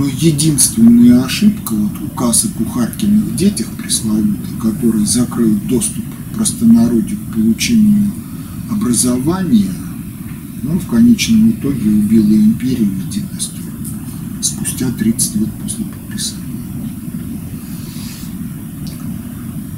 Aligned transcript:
Но 0.00 0.06
единственная 0.06 1.24
ошибка, 1.24 1.74
вот 1.74 1.92
указ 2.00 2.46
о 2.46 2.48
кухаркиных 2.56 3.36
детях 3.36 3.66
пресловутый, 3.76 4.56
который 4.58 5.04
закрыл 5.04 5.54
доступ 5.68 6.02
простонародью 6.34 7.18
к 7.18 7.34
получению 7.34 8.10
образования, 8.70 9.70
он 10.66 10.78
в 10.78 10.86
конечном 10.86 11.50
итоге 11.50 11.90
убил 11.90 12.26
и 12.30 12.34
империю, 12.34 12.88
и 12.88 13.12
династию 13.12 13.62
спустя 14.40 14.90
30 14.90 15.36
лет 15.36 15.50
после 15.62 15.84
подписания. 15.84 16.44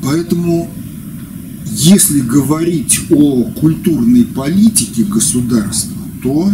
Поэтому, 0.05 0.71
если 1.67 2.21
говорить 2.21 3.01
о 3.11 3.51
культурной 3.57 4.23
политике 4.23 5.03
государства, 5.03 5.97
то 6.23 6.49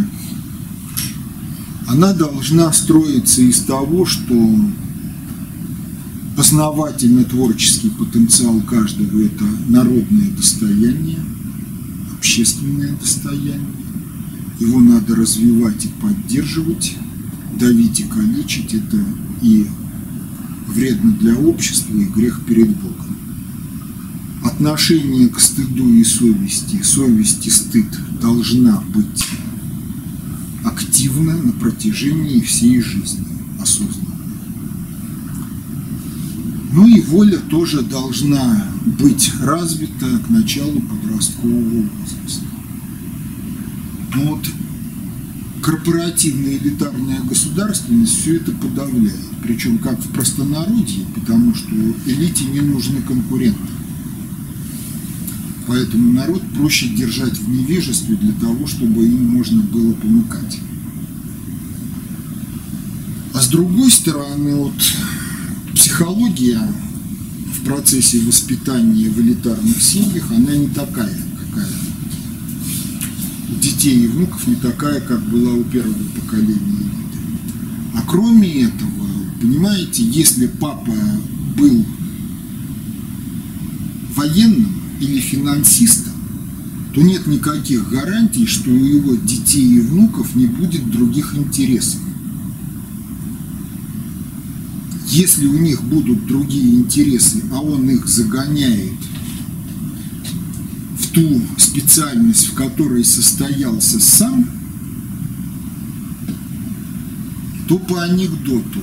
она 1.88 2.12
должна 2.12 2.70
строиться 2.72 3.40
из 3.40 3.60
того, 3.60 4.04
что 4.04 4.34
познавательно-творческий 6.36 7.88
потенциал 7.90 8.60
каждого– 8.60 9.20
это 9.24 9.44
народное 9.68 10.30
достояние, 10.30 11.18
общественное 12.14 12.92
достояние. 12.92 13.74
Его 14.60 14.80
надо 14.80 15.16
развивать 15.16 15.86
и 15.86 15.88
поддерживать, 15.88 16.94
давить 17.58 18.00
и 18.00 18.04
калечить– 18.04 18.74
это 18.74 19.02
и 19.40 19.66
вредно 20.66 21.12
для 21.12 21.36
общества, 21.36 21.96
и 21.96 22.04
грех 22.04 22.42
перед 22.46 22.68
Богом. 22.76 23.16
Отношение 24.44 25.28
к 25.28 25.40
стыду 25.40 25.88
и 25.88 26.04
совести, 26.04 26.82
совесть 26.82 27.46
и 27.46 27.50
стыд 27.50 27.88
должна 28.20 28.82
быть 28.94 29.24
активно 30.98 31.36
на 31.36 31.52
протяжении 31.52 32.40
всей 32.40 32.80
жизни, 32.80 33.24
осознанно. 33.60 34.16
Ну 36.72 36.88
и 36.88 37.00
воля 37.02 37.38
тоже 37.38 37.82
должна 37.82 38.66
быть 38.98 39.30
развита 39.40 40.06
к 40.26 40.28
началу 40.28 40.80
подросткового 40.80 41.82
возраста. 41.82 42.44
Но 44.12 44.22
вот 44.24 44.44
корпоративная 45.62 46.56
элитарная 46.56 47.20
государственность 47.20 48.18
все 48.18 48.38
это 48.38 48.50
подавляет. 48.50 49.14
Причем 49.44 49.78
как 49.78 50.00
в 50.00 50.10
простонародье, 50.10 51.06
потому 51.14 51.54
что 51.54 51.70
элите 52.06 52.44
не 52.46 52.60
нужны 52.60 53.02
конкуренты. 53.02 53.72
Поэтому 55.68 56.12
народ 56.12 56.42
проще 56.56 56.88
держать 56.88 57.38
в 57.38 57.48
невежестве 57.48 58.16
для 58.16 58.32
того, 58.32 58.66
чтобы 58.66 59.06
им 59.06 59.28
можно 59.28 59.62
было 59.62 59.92
помыкать. 59.92 60.58
С 63.48 63.50
другой 63.50 63.90
стороны, 63.90 64.56
вот 64.56 64.74
психология 65.74 66.60
в 67.54 67.64
процессе 67.64 68.20
воспитания 68.20 69.08
в 69.08 69.18
элитарных 69.22 69.82
семьях, 69.82 70.30
она 70.30 70.54
не 70.54 70.66
такая, 70.66 71.16
какая 71.46 71.70
у 73.50 73.58
детей 73.58 74.04
и 74.04 74.06
внуков, 74.06 74.46
не 74.46 74.56
такая, 74.56 75.00
как 75.00 75.22
была 75.30 75.54
у 75.54 75.64
первого 75.64 75.94
поколения. 76.20 76.90
А 77.94 78.02
кроме 78.06 78.64
этого, 78.64 79.08
понимаете, 79.40 80.02
если 80.02 80.46
папа 80.46 80.92
был 81.56 81.86
военным, 84.14 84.78
или 85.00 85.20
финансиста, 85.20 86.10
то 86.94 87.00
нет 87.00 87.26
никаких 87.26 87.88
гарантий, 87.88 88.44
что 88.44 88.70
у 88.70 88.84
его 88.84 89.14
детей 89.14 89.76
и 89.76 89.80
внуков 89.80 90.34
не 90.34 90.44
будет 90.44 90.90
других 90.90 91.34
интересов. 91.34 92.02
Если 95.18 95.48
у 95.48 95.58
них 95.58 95.82
будут 95.82 96.28
другие 96.28 96.76
интересы, 96.76 97.42
а 97.50 97.60
он 97.60 97.90
их 97.90 98.06
загоняет 98.06 98.92
в 100.96 101.08
ту 101.08 101.42
специальность, 101.56 102.46
в 102.46 102.54
которой 102.54 103.04
состоялся 103.04 103.98
сам, 103.98 104.48
то 107.66 107.80
по 107.80 108.00
анекдоту 108.04 108.80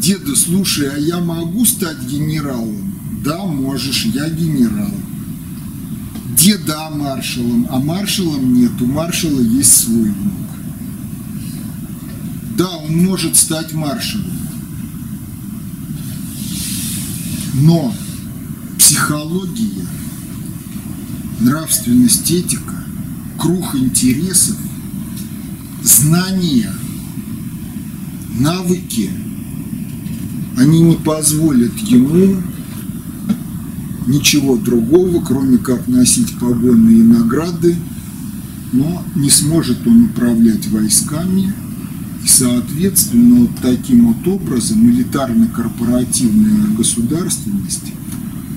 «Деда, 0.00 0.36
слушай, 0.36 0.90
а 0.90 0.96
я 0.96 1.18
могу 1.18 1.64
стать 1.64 2.00
генералом?» 2.06 2.94
Да, 3.24 3.44
можешь, 3.44 4.04
я 4.14 4.30
генерал. 4.30 4.94
Деда 6.38 6.88
маршалом, 6.90 7.66
а 7.68 7.80
маршалом 7.80 8.54
нет, 8.54 8.80
у 8.80 8.86
маршала 8.86 9.40
есть 9.40 9.76
свой 9.76 10.10
внук. 10.10 10.48
Да, 12.56 12.68
он 12.76 12.96
может 12.96 13.34
стать 13.34 13.72
маршалом. 13.72 14.41
Но 17.54 17.94
психология, 18.78 19.86
нравственность, 21.40 22.30
этика, 22.30 22.84
круг 23.38 23.74
интересов, 23.74 24.56
знания, 25.82 26.72
навыки, 28.38 29.10
они 30.56 30.80
не 30.80 30.96
позволят 30.96 31.76
ему 31.78 32.42
ничего 34.06 34.56
другого, 34.56 35.22
кроме 35.24 35.58
как 35.58 35.88
носить 35.88 36.38
погоны 36.38 36.90
и 36.90 37.02
награды, 37.02 37.76
но 38.72 39.04
не 39.14 39.30
сможет 39.30 39.86
он 39.86 40.06
управлять 40.06 40.66
войсками, 40.68 41.52
соответственно, 42.26 43.48
таким 43.60 44.12
вот 44.12 44.26
образом 44.28 44.86
милитарно-корпоративная 44.86 46.76
государственность, 46.76 47.92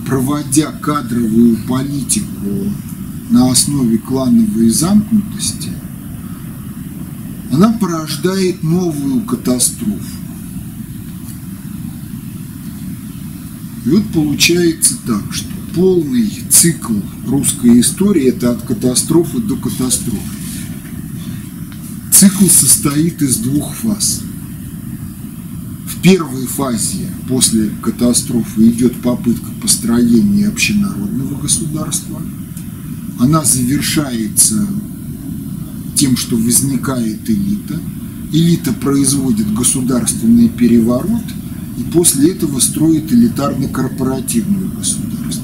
проводя 0.05 0.71
кадровую 0.71 1.57
политику 1.67 2.71
на 3.29 3.51
основе 3.51 3.97
клановой 3.97 4.69
замкнутости, 4.69 5.71
она 7.51 7.71
порождает 7.71 8.63
новую 8.63 9.21
катастрофу. 9.21 10.15
И 13.85 13.89
вот 13.89 14.03
получается 14.13 14.95
так, 15.05 15.23
что 15.31 15.49
полный 15.75 16.29
цикл 16.49 16.93
русской 17.27 17.79
истории– 17.79 18.23
это 18.29 18.51
от 18.51 18.61
катастрофы 18.63 19.39
до 19.39 19.55
катастрофы. 19.57 20.19
Цикл 22.17 22.47
состоит 22.47 23.21
из 23.21 23.37
двух 23.37 23.73
фаз. 23.73 24.21
В 25.85 26.01
первой 26.01 26.45
фазе 26.45 27.09
после 27.27 27.69
катастрофы 27.81 28.69
идет 28.69 29.01
попытка 29.01 29.51
построения 29.61 30.47
общенародного 30.47 31.41
государства. 31.41 32.21
Она 33.19 33.43
завершается 33.43 34.65
тем, 35.95 36.15
что 36.15 36.37
возникает 36.37 37.29
элита. 37.29 37.79
Элита 38.31 38.71
производит 38.71 39.53
государственный 39.53 40.47
переворот– 40.47 41.23
и 41.77 41.83
после 41.83 42.31
этого 42.31 42.59
строит 42.59 43.11
элитарно-корпоративную 43.11 44.71
государственность. 44.77 45.41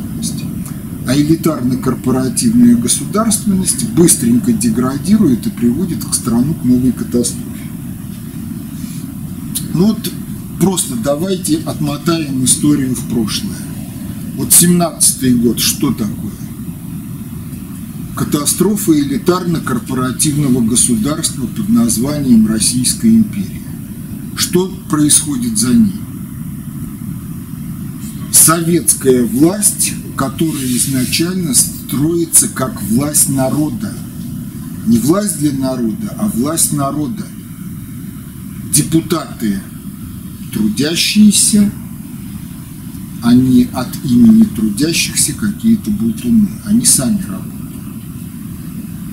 А 1.12 1.16
элитарно-корпоративная 1.18 2.78
государственность 2.78 3.86
быстренько 3.90 4.54
деградирует 4.54 5.46
и 5.46 5.50
приводит 5.50 6.06
к 6.06 6.14
страну 6.14 6.54
к 6.54 6.64
новой 6.64 6.94
катастрофе. 6.94 7.68
Ну 9.74 9.88
вот 9.88 10.10
просто 10.62 10.96
давайте 10.96 11.58
отмотаем 11.66 12.46
историю 12.46 12.96
в 12.96 13.10
прошлое. 13.10 13.58
Вот 14.38 14.52
17-й 14.52 15.34
год, 15.34 15.60
что 15.60 15.92
такое? 15.92 16.32
Катастрофа 18.16 18.98
элитарно-корпоративного 18.98 20.62
государства 20.62 21.46
под 21.46 21.68
названием 21.68 22.48
Российская 22.48 23.10
империя. 23.10 23.62
Что 24.38 24.74
происходит 24.90 25.58
за 25.58 25.74
ней? 25.74 26.02
советская 28.32 29.24
власть, 29.24 29.94
которая 30.16 30.66
изначально 30.66 31.54
строится 31.54 32.48
как 32.48 32.82
власть 32.84 33.30
народа. 33.30 33.94
Не 34.88 34.98
власть 34.98 35.40
для 35.40 35.52
народа, 35.54 36.16
а 36.18 36.28
власть 36.28 36.74
народа. 36.74 37.26
Депутаты 38.74 39.60
трудящиеся, 40.54 41.72
они 43.22 43.68
от 43.74 43.90
имени 44.04 44.44
трудящихся 44.44 45.34
какие-то 45.34 45.92
болтуны, 45.92 46.50
они 46.66 46.86
сами 46.86 47.22
работают. 47.22 47.62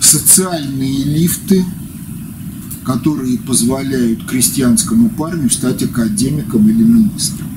Социальные 0.01 1.05
лифты, 1.05 1.65
которые 2.85 3.39
позволяют 3.39 4.25
крестьянскому 4.25 5.11
парню 5.11 5.51
стать 5.51 5.83
академиком 5.83 6.69
или 6.69 6.83
министром. 6.83 7.48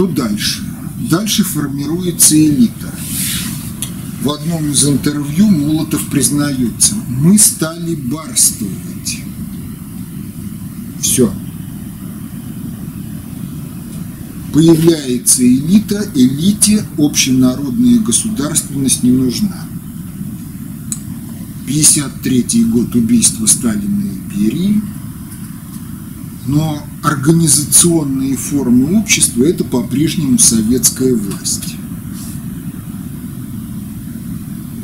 Что 0.00 0.06
дальше? 0.06 0.62
Дальше 1.10 1.44
формируется 1.44 2.34
элита. 2.34 2.90
В 4.22 4.30
одном 4.30 4.70
из 4.70 4.82
интервью 4.88 5.46
Молотов 5.46 6.08
признается, 6.08 6.94
мы 7.06 7.38
стали 7.38 7.96
барствовать. 7.96 9.18
Все. 11.02 11.30
Появляется 14.54 15.42
элита, 15.46 16.10
элите 16.14 16.82
общенародная 16.96 17.98
государственность 17.98 19.02
не 19.02 19.10
нужна. 19.10 19.66
53 21.66 22.64
год 22.70 22.94
убийства 22.94 23.44
Сталина 23.44 24.02
и 24.02 24.34
Берии, 24.34 24.80
но 26.46 26.82
организационные 27.02 28.36
формы 28.36 29.00
общества– 29.00 29.44
это 29.44 29.64
по-прежнему 29.64 30.38
советская 30.38 31.14
власть. 31.14 31.74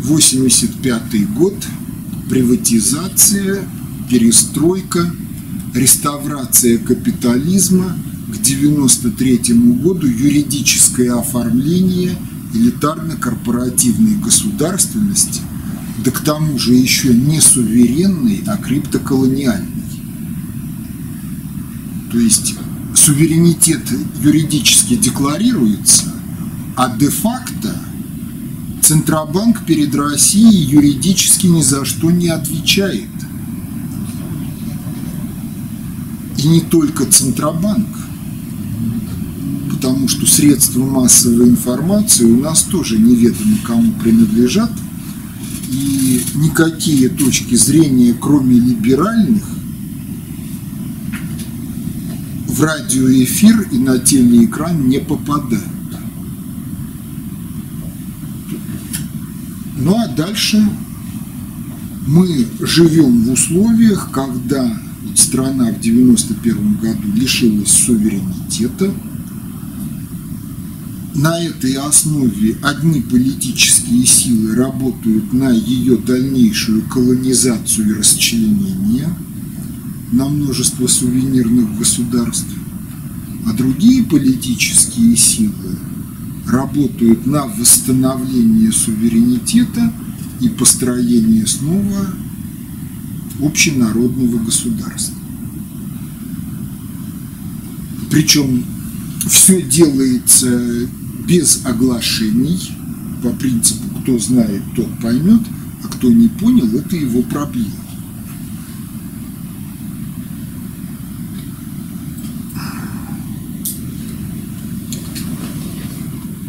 85 0.01 1.35
год, 1.35 1.55
приватизация, 2.31 3.69
перестройка, 4.09 5.11
реставрация 5.75 6.79
капитализма, 6.79 7.97
к 8.29 8.39
93 8.39 9.55
году 9.83 10.07
юридическое 10.07 11.17
оформление 11.17 12.17
элитарно-корпоративной 12.55 14.17
государственности, 14.17 15.41
да 16.05 16.11
к 16.11 16.21
тому 16.21 16.59
же 16.59 16.75
еще 16.75 17.13
не 17.15 17.41
суверенной, 17.41 18.43
а 18.47 18.57
криптоколониальной. 18.57 19.76
То 22.17 22.21
есть 22.21 22.55
суверенитет 22.95 23.83
юридически 24.23 24.97
декларируется, 24.97 26.15
а 26.75 26.97
де-факто 26.97 27.79
Центробанк 28.81 29.67
перед 29.67 29.95
Россией 29.95 30.65
юридически 30.65 31.47
ни 31.47 31.61
за 31.61 31.85
что 31.85 32.11
не 32.11 32.29
отвечает. 32.29 33.11
И 36.39 36.49
не 36.49 36.63
только 36.63 37.05
Центробанк, 37.05 37.87
потому 39.73 40.09
что 40.09 40.25
средства 40.25 40.87
массовой 40.87 41.51
информации 41.51 42.25
у 42.25 42.41
нас 42.41 42.63
тоже 42.63 42.97
неведомо 42.97 43.59
кому 43.63 43.93
принадлежат, 43.93 44.73
и 45.69 46.25
никакие 46.37 47.11
точки 47.11 47.57
зрения, 47.57 48.17
кроме 48.19 48.59
либеральных, 48.59 49.56
в 52.57 52.63
радиоэфир 52.63 53.69
и 53.71 53.77
на 53.77 53.99
телеэкран 53.99 54.89
не 54.89 54.99
попадают. 54.99 55.63
Ну 59.77 59.95
а 59.95 60.09
дальше 60.09 60.67
мы 62.07 62.47
живем 62.61 63.25
в 63.25 63.33
условиях, 63.33 64.11
когда 64.11 64.75
страна 65.15 65.71
в 65.71 65.81
91 65.81 66.77
году 66.77 67.13
лишилась 67.15 67.73
суверенитета. 67.73 68.91
На 71.15 71.39
этой 71.39 71.75
основе 71.75 72.57
одни 72.63 73.03
политические 73.03 74.07
силы 74.07 74.55
работают 74.55 75.33
на 75.33 75.51
ее 75.51 75.99
дальнейшую 75.99 76.83
колонизацию 76.89 77.91
и 77.91 77.99
расчленение 77.99 79.15
на 80.13 80.29
множество 80.29 80.87
сувенирных 80.87 81.79
государств, 81.79 82.49
а 83.47 83.53
другие 83.53 84.03
политические 84.05 85.17
силы 85.17 85.79
работают 86.47 87.27
на 87.27 87.47
восстановление 87.47 88.73
суверенитета 88.73 89.93
и 90.41 90.49
построение 90.49 91.47
снова 91.47 92.09
общенародного 93.41 94.39
государства. 94.39 95.17
Причем 98.11 98.65
все 99.29 99.61
делается 99.61 100.89
без 101.27 101.65
оглашений, 101.65 102.71
по 103.23 103.31
принципу 103.31 104.01
«кто 104.01 104.19
знает, 104.19 104.63
тот 104.77 104.89
поймет», 105.01 105.43
а 105.83 105.89
кто 105.89 106.11
не 106.11 106.29
понял, 106.29 106.67
это 106.77 106.97
его 106.97 107.23
проблема. 107.23 107.86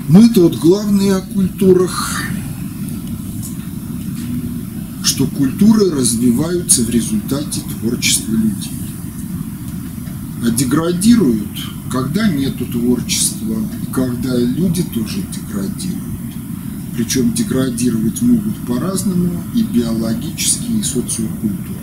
Это 0.09 0.41
вот 0.41 0.55
главное 0.57 1.17
о 1.17 1.21
культурах, 1.21 2.21
что 5.03 5.25
культуры 5.27 5.89
развиваются 5.89 6.83
в 6.83 6.89
результате 6.89 7.59
творчества 7.61 8.31
людей. 8.31 8.71
А 10.45 10.49
деградируют, 10.51 11.49
когда 11.91 12.29
нету 12.29 12.65
творчества, 12.67 13.57
и 13.81 13.91
когда 13.91 14.37
люди 14.37 14.83
тоже 14.83 15.23
деградируют. 15.33 16.03
Причем 16.95 17.33
деградировать 17.33 18.21
могут 18.21 18.55
по-разному 18.65 19.43
и 19.55 19.63
биологически, 19.63 20.71
и 20.71 20.83
социокультурно. 20.83 21.75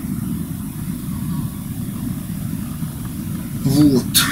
Вот 3.65 4.24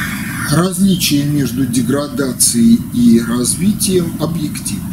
различие 0.53 1.25
между 1.25 1.65
деградацией 1.65 2.79
и 2.95 3.21
развитием 3.21 4.13
объективно. 4.21 4.91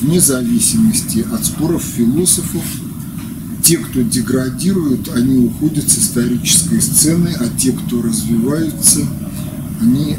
Вне 0.00 0.20
зависимости 0.20 1.24
от 1.32 1.44
споров 1.44 1.82
философов, 1.82 2.64
те, 3.62 3.78
кто 3.78 4.02
деградируют, 4.02 5.10
они 5.14 5.36
уходят 5.46 5.88
с 5.90 5.98
исторической 5.98 6.80
сцены, 6.80 7.34
а 7.38 7.48
те, 7.58 7.72
кто 7.72 8.02
развиваются, 8.02 9.00
они 9.80 10.16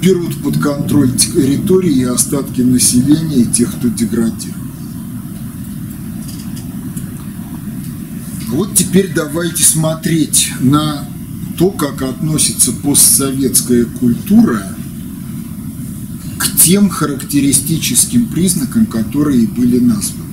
берут 0.00 0.42
под 0.42 0.58
контроль 0.58 1.16
территории 1.16 1.98
и 1.98 2.04
остатки 2.04 2.62
населения 2.62 3.44
тех, 3.44 3.76
кто 3.76 3.88
деградирует. 3.88 4.54
Вот 8.48 8.74
теперь 8.74 9.12
давайте 9.14 9.62
смотреть 9.62 10.52
на 10.60 11.09
то, 11.60 11.70
как 11.70 12.00
относится 12.00 12.72
постсоветская 12.72 13.84
культура 13.84 14.66
к 16.38 16.56
тем 16.56 16.88
характеристическим 16.88 18.28
признакам, 18.28 18.86
которые 18.86 19.46
были 19.46 19.78
названы. 19.78 20.24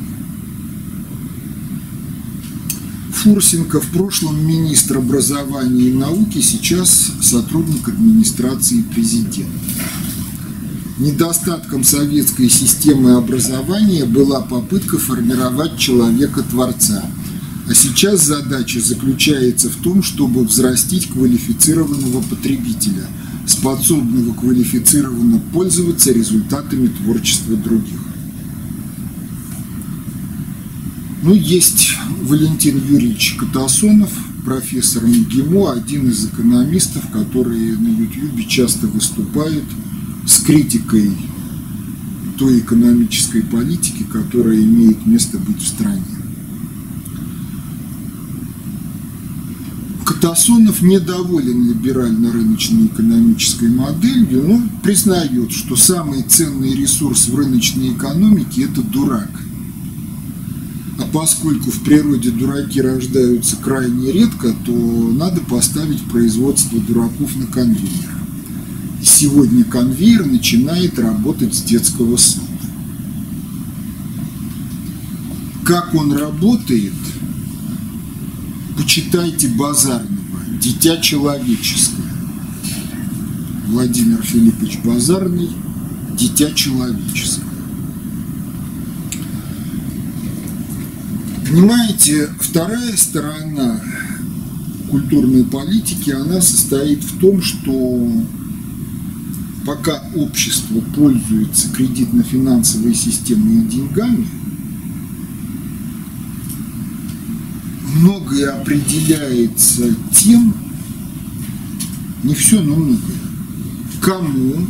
Фурсенко 3.12 3.82
в 3.82 3.88
прошлом 3.88 4.48
министр 4.48 5.00
образования 5.00 5.90
и 5.90 5.94
науки, 5.94 6.40
сейчас 6.40 7.12
сотрудник 7.22 7.90
администрации 7.90 8.84
президента. 8.84 9.42
Недостатком 10.98 11.84
советской 11.84 12.50
системы 12.50 13.16
образования 13.16 14.06
была 14.06 14.40
попытка 14.40 14.98
формировать 14.98 15.78
человека-творца– 15.78 17.04
а 17.70 17.74
сейчас 17.74 18.26
задача 18.26 18.80
заключается 18.80 19.70
в 19.70 19.76
том, 19.78 20.02
чтобы 20.02 20.44
взрастить 20.46 21.08
квалифицированного 21.08 22.22
потребителя, 22.22 23.08
способного 23.46 24.34
квалифицированно 24.34 25.40
пользоваться 25.52 26.14
результатами 26.14 26.88
творчества 26.88 27.58
других. 27.58 28.00
Ну, 31.24 31.34
есть 31.34 31.92
Валентин 32.22 32.82
Юрьевич 32.90 33.36
Катасонов, 33.38 34.12
профессор 34.46 35.06
МГИМО, 35.06 35.74
один 35.74 36.10
из 36.10 36.26
экономистов, 36.26 37.10
которые 37.12 37.76
на 37.76 37.90
Ютьюбе 37.90 38.46
часто 38.46 38.88
выступают 38.88 39.66
с 40.26 40.40
критикой 40.40 41.12
той 42.38 42.60
экономической 42.60 43.42
политики, 43.42 44.06
которая 44.10 44.58
имеет 44.58 45.06
место 45.06 45.38
быть 45.38 45.62
в 45.62 45.68
стране. 45.68 46.17
Катасонов 50.08 50.82
недоволен 50.82 51.68
либерально-рыночной 51.68 52.86
экономической 52.86 53.68
моделью, 53.68 54.42
но 54.48 54.62
признает, 54.82 55.52
что 55.52 55.76
самый 55.76 56.24
ценный 56.24 56.74
ресурс 56.74 57.28
в 57.28 57.36
рыночной 57.36 57.92
экономике– 57.92 58.64
это 58.72 58.82
дурак. 58.84 59.30
А 60.98 61.04
поскольку 61.12 61.72
в 61.72 61.82
природе 61.82 62.32
дураки 62.32 62.80
рождаются 62.80 63.58
крайне 63.58 64.14
редко, 64.14 64.56
то 64.66 64.72
надо 64.72 65.42
поставить 65.42 66.04
производство 66.04 66.80
дураков 66.80 67.36
на 67.36 67.48
конвейер. 67.48 68.18
сегодня 69.04 69.66
конвейер 69.66 70.26
начинает 70.26 70.98
работать 71.00 71.54
с 71.54 71.62
детского 71.64 72.16
сада. 72.16 72.48
Как 75.66 75.94
он 75.94 76.14
работает– 76.14 76.94
Почитайте 78.88 79.50
Базарного 79.50 80.40
«Дитя 80.64 80.96
человеческое». 81.02 82.10
Владимир 83.68 84.22
Филиппович 84.24 84.80
Базарный 84.82 85.50
«Дитя 86.18 86.54
человеческое». 86.54 87.50
Понимаете, 91.50 92.30
вторая 92.40 92.96
сторона 92.96 93.82
культурной 94.90 95.44
политики, 95.44 96.12
она 96.12 96.40
состоит 96.40 97.04
в 97.04 97.20
том, 97.20 97.42
что 97.42 98.10
пока 99.66 100.02
общество 100.16 100.80
пользуется 100.96 101.68
кредитно-финансовой 101.76 102.96
системой 102.96 103.66
и 103.66 103.68
деньгами– 103.68 104.28
многое 107.98 108.52
определяется 108.52 109.94
тем, 110.14 110.54
не 112.24 112.34
все, 112.34 112.62
но 112.62 112.76
многое, 112.76 113.00
кому, 114.02 114.68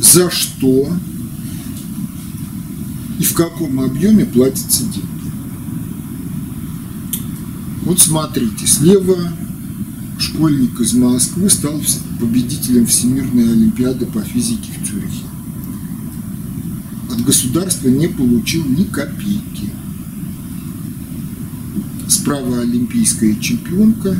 за 0.00 0.30
что 0.30 0.88
и 3.18 3.24
в 3.24 3.34
каком 3.34 3.80
объеме 3.80 4.26
платятся 4.26 4.84
деньги. 4.84 5.06
Вот 7.82 8.00
смотрите, 8.00 8.66
слева 8.66 9.16
школьник 10.18 10.80
из 10.80 10.92
Москвы 10.94 11.48
стал 11.48 11.80
победителем 12.20 12.86
Всемирной 12.86 13.52
Олимпиады 13.52 14.06
по 14.06 14.20
физике 14.22 14.70
в 14.72 14.88
Цюрихе. 14.88 15.24
От 17.10 17.22
государства 17.24 17.88
не 17.88 18.08
получил 18.08 18.64
ни 18.64 18.84
копейки. 18.84 19.65
Справа 22.08 22.60
олимпийская 22.60 23.34
чемпионка, 23.34 24.16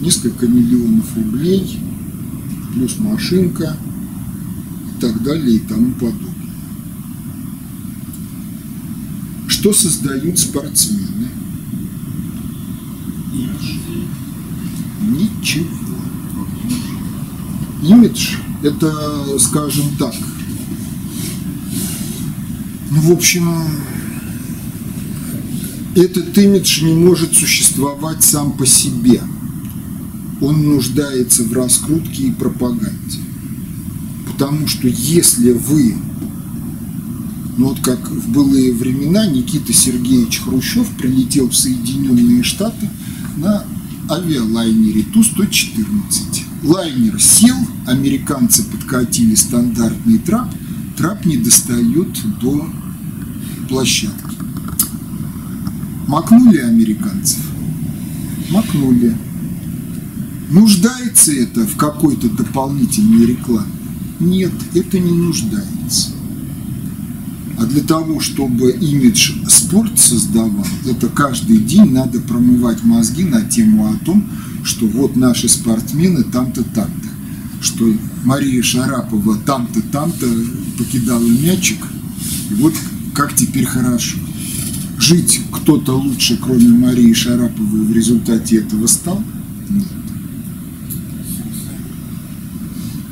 несколько 0.00 0.46
миллионов 0.46 1.16
рублей, 1.16 1.80
плюс 2.74 2.98
машинка 2.98 3.76
и 4.96 5.00
так 5.00 5.22
далее 5.22 5.56
и 5.56 5.60
тому 5.60 5.92
подобное. 5.92 6.34
Что 9.48 9.72
создают 9.72 10.38
спортсмены? 10.38 11.28
Ничего. 15.08 15.66
Имидж– 17.82 18.36
это, 18.62 19.38
скажем 19.38 19.86
так, 19.98 20.14
ну, 22.90 23.00
в 23.00 23.12
общем, 23.12 23.48
этот 25.94 26.36
имидж 26.38 26.82
не 26.82 26.94
может 26.94 27.34
существовать 27.34 28.22
сам 28.22 28.52
по 28.52 28.66
себе. 28.66 29.20
Он 30.40 30.68
нуждается 30.68 31.44
в 31.44 31.52
раскрутке 31.52 32.24
и 32.24 32.32
пропаганде. 32.32 33.20
Потому 34.26 34.66
что 34.66 34.88
если 34.88 35.52
вы 35.52 35.96
ну 37.56 37.68
вот 37.68 37.80
как 37.80 38.10
в 38.10 38.32
былые 38.32 38.72
времена 38.72 39.26
Никита 39.26 39.72
Сергеевич 39.72 40.40
Хрущев 40.40 40.88
прилетел 40.96 41.48
в 41.48 41.54
Соединенные 41.54 42.42
Штаты 42.42 42.90
на 43.36 43.64
авиалайнере 44.10 45.04
Ту-114. 45.04 46.42
Лайнер 46.64 47.20
сел, 47.20 47.56
американцы 47.86 48.64
подкатили 48.64 49.34
стандартный 49.34 50.18
трап, 50.18 50.52
трап 50.96 51.24
не 51.24 51.36
достает 51.36 52.08
до 52.40 52.68
площадки. 53.68 54.23
Макнули 56.06 56.58
американцев? 56.58 57.40
Макнули. 58.50 59.16
Нуждается 60.50 61.32
это 61.32 61.66
в 61.66 61.76
какой-то 61.76 62.28
дополнительной 62.28 63.26
рекламе? 63.26 63.72
Нет, 64.20 64.52
это 64.74 64.98
не 64.98 65.12
нуждается. 65.12 66.10
А 67.58 67.66
для 67.66 67.82
того, 67.82 68.20
чтобы 68.20 68.72
имидж 68.72 69.32
спорт 69.48 69.98
создавал, 69.98 70.66
это 70.86 71.08
каждый 71.08 71.58
день 71.58 71.92
надо 71.92 72.20
промывать 72.20 72.82
мозги 72.84 73.24
на 73.24 73.42
тему 73.42 73.86
о 73.86 74.04
том, 74.04 74.28
что 74.64 74.86
вот 74.86 75.16
наши 75.16 75.48
спортсмены 75.48 76.24
там-то, 76.24 76.64
там-то. 76.64 77.08
Что 77.60 77.92
Мария 78.24 78.62
Шарапова 78.62 79.36
там-то, 79.38 79.80
там-то 79.80 80.26
покидала 80.76 81.26
мячик, 81.26 81.78
и 82.50 82.54
вот 82.54 82.74
как 83.14 83.34
теперь 83.34 83.64
хорошо. 83.64 84.18
Жить 85.06 85.42
кто-то 85.52 85.92
лучше, 85.98 86.38
кроме 86.42 86.66
Марии 86.66 87.12
Шараповой, 87.12 87.82
в 87.82 87.92
результате 87.92 88.60
этого 88.60 88.86
стал? 88.86 89.22
Нет. 89.68 89.84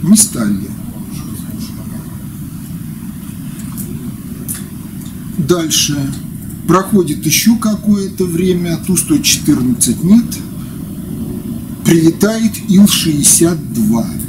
Не 0.02 0.16
стали. 0.16 0.70
Дальше 5.36 5.98
проходит 6.66 7.26
еще 7.26 7.56
какое-то 7.56 8.24
время, 8.24 8.78
Ту-114 8.86 9.98
нет, 10.02 10.24
прилетает 11.84 12.52
Ил-62. 12.70 14.21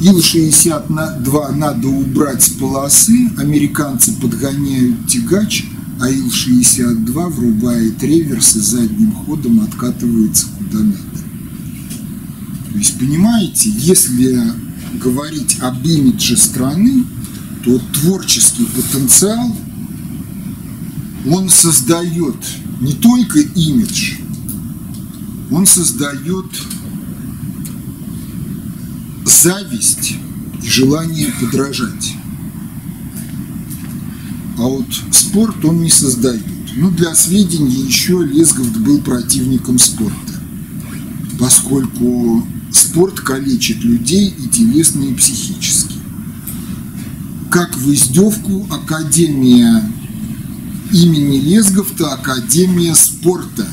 Ил-62 0.00 1.54
надо 1.54 1.88
убрать 1.88 2.42
с 2.42 2.48
полосы, 2.50 3.30
американцы 3.38 4.12
подгоняют 4.20 5.06
тягач, 5.06 5.66
а 6.00 6.08
Ил-62 6.10 7.28
врубает 7.30 8.02
реверс 8.02 8.56
и 8.56 8.60
задним 8.60 9.12
ходом 9.12 9.60
откатывается 9.60 10.46
куда 10.58 10.80
надо. 10.80 10.98
То 12.72 12.78
есть, 12.78 12.98
понимаете, 12.98 13.70
если 13.70 14.52
говорить 15.00 15.58
об 15.60 15.84
имидже 15.84 16.36
страны, 16.36 17.04
то 17.64 17.80
творческий 17.92 18.66
потенциал, 18.66 19.56
он 21.26 21.48
создает 21.48 22.36
не 22.80 22.92
только 22.94 23.38
имидж, 23.40 24.16
он 25.50 25.66
создает 25.66 26.46
зависть 29.24 30.16
и 30.62 30.68
желание 30.68 31.32
подражать. 31.40 32.14
А 34.58 34.62
вот 34.62 34.86
спорт 35.10 35.64
он 35.64 35.82
не 35.82 35.90
создает. 35.90 36.44
Ну, 36.76 36.90
для 36.90 37.14
сведения, 37.14 37.80
еще 37.80 38.24
Лесговд 38.24 38.76
был 38.78 39.00
противником 39.00 39.78
спорта, 39.78 40.34
поскольку 41.38 42.46
спорт 42.72 43.20
калечит 43.20 43.84
людей 43.84 44.34
и 44.36 44.48
телесно, 44.48 45.02
и 45.04 45.14
психически 45.14 45.94
как 47.54 47.76
в 47.76 47.94
издевку 47.94 48.66
Академия 48.68 49.88
имени 50.90 51.38
Лесговта, 51.38 52.12
Академия 52.12 52.96
спорта. 52.96 53.64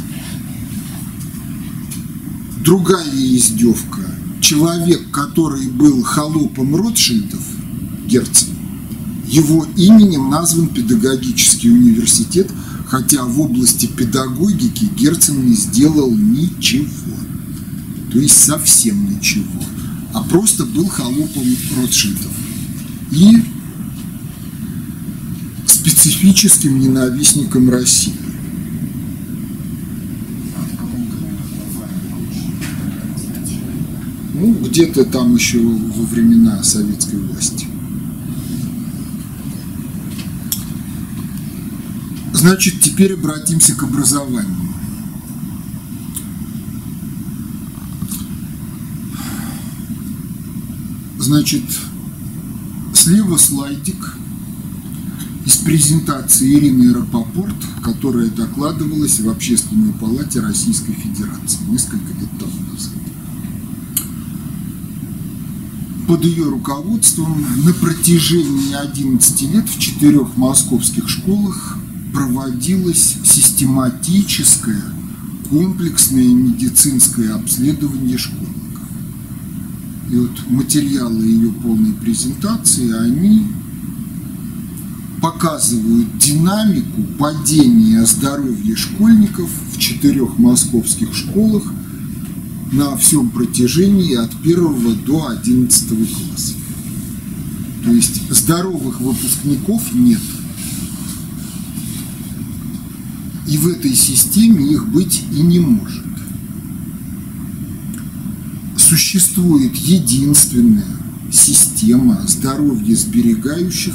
Другая 2.64 3.12
издевка. 3.12 4.01
Человек, 4.52 5.12
который 5.12 5.70
был 5.70 6.04
холопом 6.04 6.76
Ротшильдов, 6.76 7.40
Герцен, 8.06 8.50
его 9.26 9.66
именем 9.78 10.30
назван 10.30 10.68
педагогический 10.68 11.70
университет, 11.70 12.52
хотя 12.86 13.24
в 13.24 13.40
области 13.40 13.86
педагогики 13.86 14.90
Герцен 14.98 15.46
не 15.46 15.56
сделал 15.56 16.14
ничего. 16.14 17.16
То 18.12 18.20
есть 18.20 18.44
совсем 18.44 19.16
ничего. 19.16 19.64
А 20.14 20.22
просто 20.22 20.66
был 20.66 20.90
холопом 20.90 21.48
Ротшильдов. 21.78 22.34
И 23.12 23.42
специфическим 25.66 26.78
ненавистником 26.78 27.70
России. 27.70 28.31
Ну, 34.42 34.56
где-то 34.56 35.06
там 35.06 35.36
еще 35.36 35.60
во 35.60 36.04
времена 36.04 36.64
советской 36.64 37.20
власти. 37.20 37.68
Значит, 42.34 42.82
теперь 42.82 43.14
обратимся 43.14 43.76
к 43.76 43.84
образованию. 43.84 44.58
Значит, 51.20 51.64
слева 52.96 53.38
слайдик– 53.38 54.18
из 55.46 55.58
презентации 55.58 56.54
Ирины 56.54 56.94
Рапопорт, 56.94 57.56
которая 57.84 58.30
докладывалась 58.30 59.20
в 59.20 59.30
Общественной 59.30 59.94
палате 59.94 60.40
Российской 60.40 60.94
Федерации 60.94 61.60
несколько 61.68 62.14
лет 62.20 62.30
тому 62.40 62.72
назад. 62.72 62.94
Под 66.08 66.26
ее 66.26 66.50
руководством 66.50 67.46
на 67.64 67.74
протяжении 67.74 68.74
11 68.74 69.42
лет 69.54 69.70
в 69.70 69.80
четырех 69.80 70.36
московских 70.36 71.08
школах 71.08 71.78
проводилось 72.14 73.18
систематическое 73.24 74.84
комплексное 75.50 76.28
медицинское 76.28 77.34
обследование 77.34 78.18
школьников. 78.18 78.88
И 80.10 80.16
вот 80.16 80.32
материалы 80.50 81.26
ее 81.26 81.52
полной 81.52 81.94
презентации, 81.94 82.92
они 82.92 83.48
показывают 85.22 86.18
динамику 86.18 87.04
падения 87.20 88.04
здоровья 88.06 88.76
школьников 88.76 89.50
в 89.72 89.78
четырех 89.78 90.38
московских 90.40 91.14
школах 91.16 91.71
на 92.72 92.96
всем 92.96 93.30
протяжении 93.30 94.16
от 94.16 94.32
1 94.42 95.04
до 95.06 95.28
11 95.28 95.88
класса. 95.90 96.54
То 97.84 97.92
есть 97.92 98.32
здоровых 98.32 99.02
выпускников 99.02 99.94
нет. 99.94 100.22
И 103.48 103.58
в 103.58 103.68
этой 103.68 103.94
системе 103.94 104.72
их 104.72 104.88
быть 104.88 105.24
и 105.32 105.42
не 105.42 105.60
может. 105.60 106.06
Существует 108.78 109.76
единственная 109.76 110.86
система 111.32 112.22
здоровья 112.28 112.96
сберегающих 112.96 113.94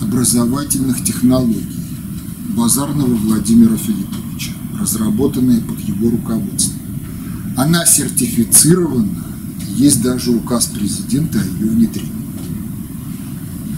образовательных 0.00 1.04
технологий 1.04 1.66
Базарного 2.56 3.14
Владимира 3.14 3.76
Филипповича, 3.76 4.52
разработанная 4.78 5.60
под 5.60 5.80
его 5.80 6.10
руководством. 6.10 6.69
Она 7.60 7.84
сертифицирована, 7.84 9.22
есть 9.76 10.00
даже 10.00 10.30
указ 10.30 10.64
президента 10.64 11.38
о 11.38 11.44
ее 11.44 11.68
внедрении. 11.68 12.10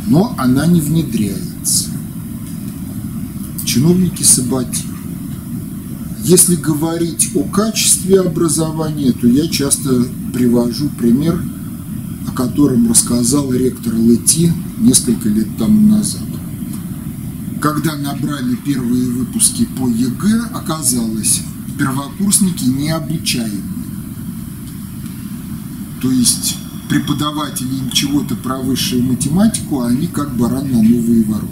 Но 0.06 0.36
она 0.38 0.66
не 0.66 0.80
внедряется. 0.80 1.90
Чиновники 3.64 4.22
саботируют. 4.22 4.86
Если 6.22 6.54
говорить 6.54 7.32
о 7.34 7.42
качестве 7.42 8.20
образования, 8.20 9.10
то 9.10 9.26
я 9.26 9.48
часто 9.48 10.06
привожу 10.32 10.88
пример, 10.90 11.42
о 12.28 12.30
котором 12.30 12.88
рассказал 12.88 13.52
ректор 13.52 13.94
ЛЭТИ 13.96 14.52
несколько 14.78 15.28
лет 15.28 15.48
тому 15.58 15.88
назад. 15.96 16.22
Когда 17.60 17.96
набрали 17.96 18.54
первые 18.64 19.08
выпуски 19.10 19.66
по 19.76 19.88
ЕГЭ, 19.88 20.50
оказалось, 20.54 21.40
первокурсники 21.76 22.64
необучаемые. 22.64 23.71
То 26.02 26.10
есть 26.10 26.56
преподаватели 26.88 27.76
им 27.76 27.90
чего-то 27.90 28.34
про 28.34 28.58
высшую 28.58 29.04
математику, 29.04 29.80
а 29.80 29.86
они 29.86 30.08
как 30.08 30.36
баран 30.36 30.70
на 30.70 30.82
новые 30.82 31.22
ворота. 31.22 31.48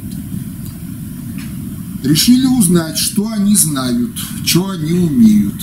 Решили 2.03 2.47
узнать, 2.47 2.99
что 2.99 3.29
они 3.29 3.55
знают, 3.55 4.11
что 4.45 4.71
они 4.71 4.93
умеют. 4.93 5.55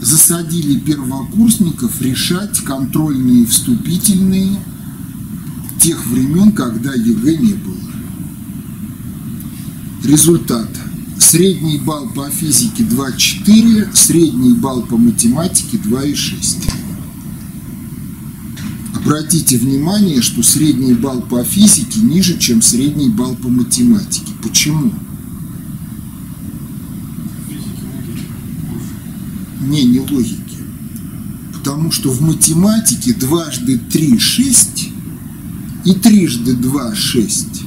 Засадили 0.00 0.80
первокурсников 0.80 2.00
решать 2.00 2.60
контрольные 2.60 3.44
вступительные 3.44 4.56
тех 5.78 6.06
времен, 6.06 6.52
когда 6.52 6.94
ЕГЭ 6.94 7.36
не 7.36 7.54
было. 7.54 7.76
Результат. 10.02 10.70
Средний 11.18 11.78
балл 11.78 12.08
по 12.08 12.30
физике 12.30 12.84
2,4, 12.84 13.94
средний 13.94 14.54
балл 14.54 14.82
по 14.82 14.96
математике 14.96 15.76
2,6. 15.76 16.81
Обратите 19.04 19.58
внимание, 19.58 20.22
что 20.22 20.44
средний 20.44 20.94
балл 20.94 21.22
по 21.22 21.42
физике 21.42 21.98
ниже, 22.00 22.38
чем 22.38 22.62
средний 22.62 23.08
балл 23.08 23.34
по 23.34 23.48
математике. 23.48 24.32
Почему? 24.40 24.92
Не, 29.60 29.84
не 29.84 29.98
логики. 29.98 30.38
Потому 31.52 31.90
что 31.90 32.10
в 32.10 32.22
математике 32.22 33.12
дважды 33.12 33.78
три– 33.78 34.18
шесть, 34.20 34.90
и 35.84 35.94
трижды 35.94 36.54
два– 36.54 36.94
шесть. 36.96 37.62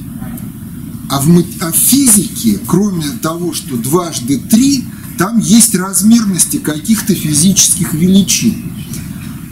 А 1.10 1.20
в, 1.20 1.44
а 1.60 1.70
в 1.70 1.76
физике, 1.76 2.58
кроме 2.66 3.04
того, 3.20 3.52
что 3.52 3.76
дважды 3.76 4.38
три, 4.38 4.84
там 5.18 5.38
есть 5.38 5.74
размерности 5.74 6.56
каких-то 6.56 7.14
физических 7.14 7.92
величин. 7.92 8.72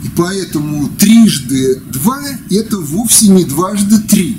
И 0.05 0.09
поэтому 0.15 0.87
трижды 0.99 1.81
два– 1.91 2.21
это 2.51 2.77
вовсе 2.77 3.29
не 3.29 3.43
дважды 3.43 3.97
три, 3.99 4.37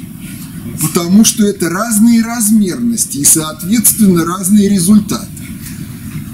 потому 0.81 1.25
что 1.25 1.45
это 1.45 1.69
разные 1.69 2.23
размерности 2.23 3.19
и, 3.19 3.25
соответственно, 3.25 4.25
разные 4.25 4.69
результаты. 4.69 5.27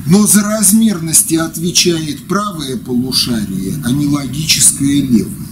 Но 0.07 0.27
за 0.27 0.43
размерности 0.43 1.37
отвечает 1.37 2.29
правое 2.29 2.77
полушарие, 2.77 3.81
а 3.85 3.91
не 3.91 4.07
логическое 4.07 5.01
левое 5.01 5.43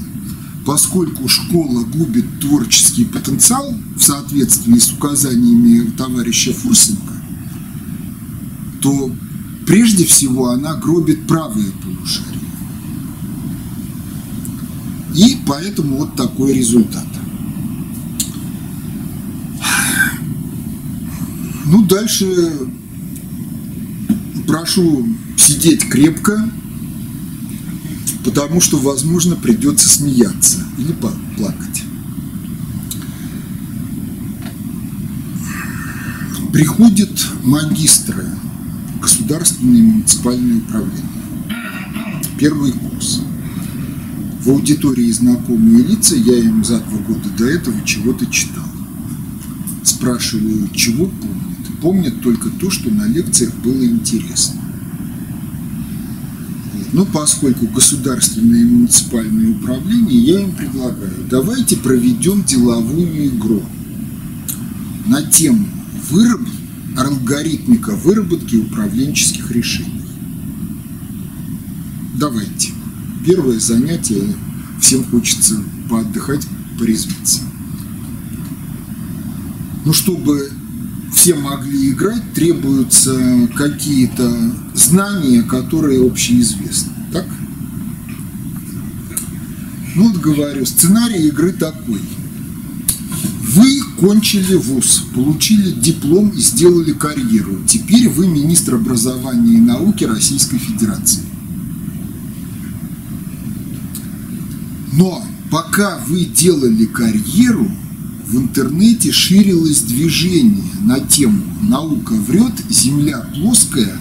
поскольку 0.67 1.27
школа 1.27 1.83
губит 1.85 2.39
творческий 2.39 3.05
потенциал 3.05 3.75
в 3.97 4.03
соответствии 4.03 4.79
с 4.79 4.93
указаниями 4.93 5.91
товарища 5.97 6.53
Фурсенко, 6.53 7.15
то 8.83 9.11
прежде 9.67 10.05
всего 10.05 10.51
она 10.51 10.75
гробит 10.75 11.27
правое 11.27 11.73
полушарие. 11.83 12.30
И 15.15 15.39
поэтому 15.47 15.97
вот 15.99 16.17
такой 16.17 16.53
результат. 16.53 17.07
Ну, 21.67 21.85
дальше 21.85 22.53
прошу 24.47 25.07
сидеть 25.37 25.89
крепко, 25.89 26.51
потому 28.25 28.61
что, 28.61 28.79
возможно, 28.79 29.37
придется 29.37 29.89
смеяться 29.89 30.59
или 30.79 30.93
плакать. 30.93 31.83
Приходят 36.53 37.11
магистры 37.45 38.27
государственное 39.01 39.79
и 39.79 39.83
муниципальное 39.83 40.59
управление. 40.59 41.05
Первый 42.39 42.73
курс. 42.73 43.23
В 44.45 44.49
аудитории 44.49 45.11
знакомые 45.11 45.85
лица, 45.85 46.17
я 46.17 46.39
им 46.39 46.65
за 46.65 46.81
два 46.81 46.99
года 46.99 47.29
до 47.37 47.47
этого 47.47 47.77
чего-то 47.85 48.25
читал. 48.27 48.65
Спрашиваю, 49.83 50.69
чего 50.75 51.07
помнят? 51.07 51.81
Помнят 51.81 52.21
только 52.23 52.51
то, 52.51 52.71
что 52.71 52.91
на 52.91 53.07
лекциях 53.07 53.55
было 53.57 53.85
интересно. 53.85 54.61
Но 56.93 57.05
поскольку 57.05 57.67
государственное 57.67 58.63
и 58.63 58.65
муниципальное 58.65 59.51
управление, 59.51 60.19
я 60.19 60.41
им 60.41 60.53
предлагаю, 60.53 61.27
давайте 61.31 61.77
проведем 61.77 62.43
деловую 62.43 63.29
игру 63.29 63.63
на 65.07 65.23
тему 65.23 65.67
выраб... 66.11 66.41
алгоритмика 66.97 67.95
выработки 67.95 68.57
управленческих 68.57 69.51
решений. 69.51 70.03
Давайте. 72.19 72.80
Первое 73.25 73.59
занятие, 73.61 74.35
всем 74.81 75.05
хочется 75.05 75.63
поотдыхать, 75.89 76.47
порезвиться. 76.79 77.41
Ну, 79.85 79.93
чтобы 79.93 80.51
все 81.13 81.35
могли 81.35 81.91
играть, 81.91 82.33
требуются 82.33 83.49
какие-то 83.55 84.55
знания, 84.75 85.43
которые 85.43 86.07
общеизвестны. 86.07 86.93
Так? 87.13 87.27
Ну 89.97 90.09
вот 90.11 90.21
говорю, 90.21 90.65
сценарий 90.65 91.29
игры 91.29 91.53
такой. 91.53 92.01
Вы 93.43 93.83
кончили 93.99 94.55
вуз, 94.55 95.05
получили 95.15 95.73
диплом 95.73 96.29
и 96.31 96.41
сделали 96.41 96.93
карьеру. 96.93 97.59
Теперь 97.67 98.09
вы 98.09 98.29
министр 98.29 98.77
образования 98.77 99.55
и 99.55 99.61
науки 99.61 100.05
Российской 100.05 100.59
Федерации. 100.59 101.30
Но 105.01 105.25
пока 105.51 105.97
вы 106.07 106.27
делали 106.27 106.85
карьеру, 106.85 107.71
в 108.27 108.37
интернете 108.37 109.11
ширилось 109.11 109.81
движение 109.81 110.63
на 110.83 111.01
тему 111.01 111.43
«Наука 111.63 112.13
врет, 112.13 112.53
Земля 112.69 113.27
плоская, 113.35 113.97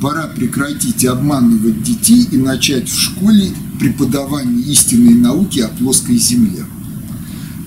пора 0.00 0.26
прекратить 0.28 1.04
обманывать 1.04 1.82
детей 1.82 2.26
и 2.32 2.38
начать 2.38 2.88
в 2.88 2.98
школе 2.98 3.50
преподавание 3.78 4.64
истинной 4.72 5.14
науки 5.14 5.60
о 5.60 5.68
плоской 5.68 6.16
Земле». 6.16 6.64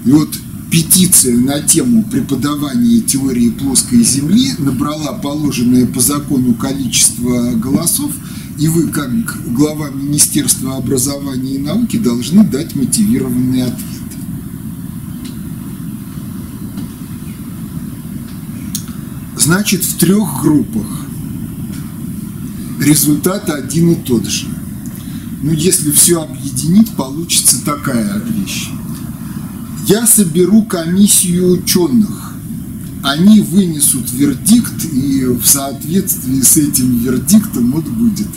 И 0.03 0.09
вот 0.09 0.35
петиция 0.71 1.37
на 1.37 1.59
тему 1.61 2.03
преподавания 2.11 2.99
теории 2.99 3.51
плоской 3.51 4.03
Земли 4.03 4.53
набрала 4.57 5.13
положенное 5.13 5.85
по 5.85 5.99
закону 5.99 6.55
количество 6.55 7.51
голосов, 7.51 8.11
и 8.61 8.67
вы, 8.67 8.89
как 8.89 9.09
глава 9.55 9.89
Министерства 9.89 10.77
образования 10.77 11.55
и 11.55 11.57
науки, 11.57 11.97
должны 11.97 12.43
дать 12.43 12.75
мотивированный 12.75 13.63
ответ. 13.63 13.87
Значит, 19.35 19.83
в 19.83 19.97
трех 19.97 20.43
группах 20.43 20.85
результат 22.79 23.49
один 23.49 23.93
и 23.93 23.95
тот 23.95 24.27
же. 24.27 24.45
Ну, 25.41 25.53
если 25.53 25.89
все 25.89 26.21
объединить, 26.21 26.91
получится 26.91 27.65
такая 27.65 28.19
вещь. 28.19 28.69
Я 29.87 30.05
соберу 30.05 30.61
комиссию 30.65 31.53
ученых 31.53 32.35
они 33.03 33.41
вынесут 33.41 34.11
вердикт, 34.11 34.85
и 34.93 35.25
в 35.25 35.43
соответствии 35.43 36.41
с 36.41 36.57
этим 36.57 36.99
вердиктом 36.99 37.71
вот 37.71 37.85
будет. 37.85 38.27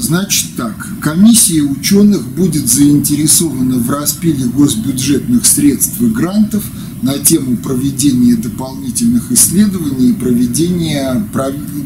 Значит 0.00 0.56
так, 0.56 0.74
комиссия 1.00 1.60
ученых 1.60 2.26
будет 2.28 2.66
заинтересована 2.66 3.76
в 3.78 3.90
распиле 3.90 4.46
госбюджетных 4.46 5.44
средств 5.44 6.00
и 6.00 6.06
грантов 6.06 6.64
на 7.02 7.18
тему 7.18 7.58
проведения 7.58 8.34
дополнительных 8.34 9.30
исследований 9.30 10.10
и 10.10 10.14
проведения 10.14 11.22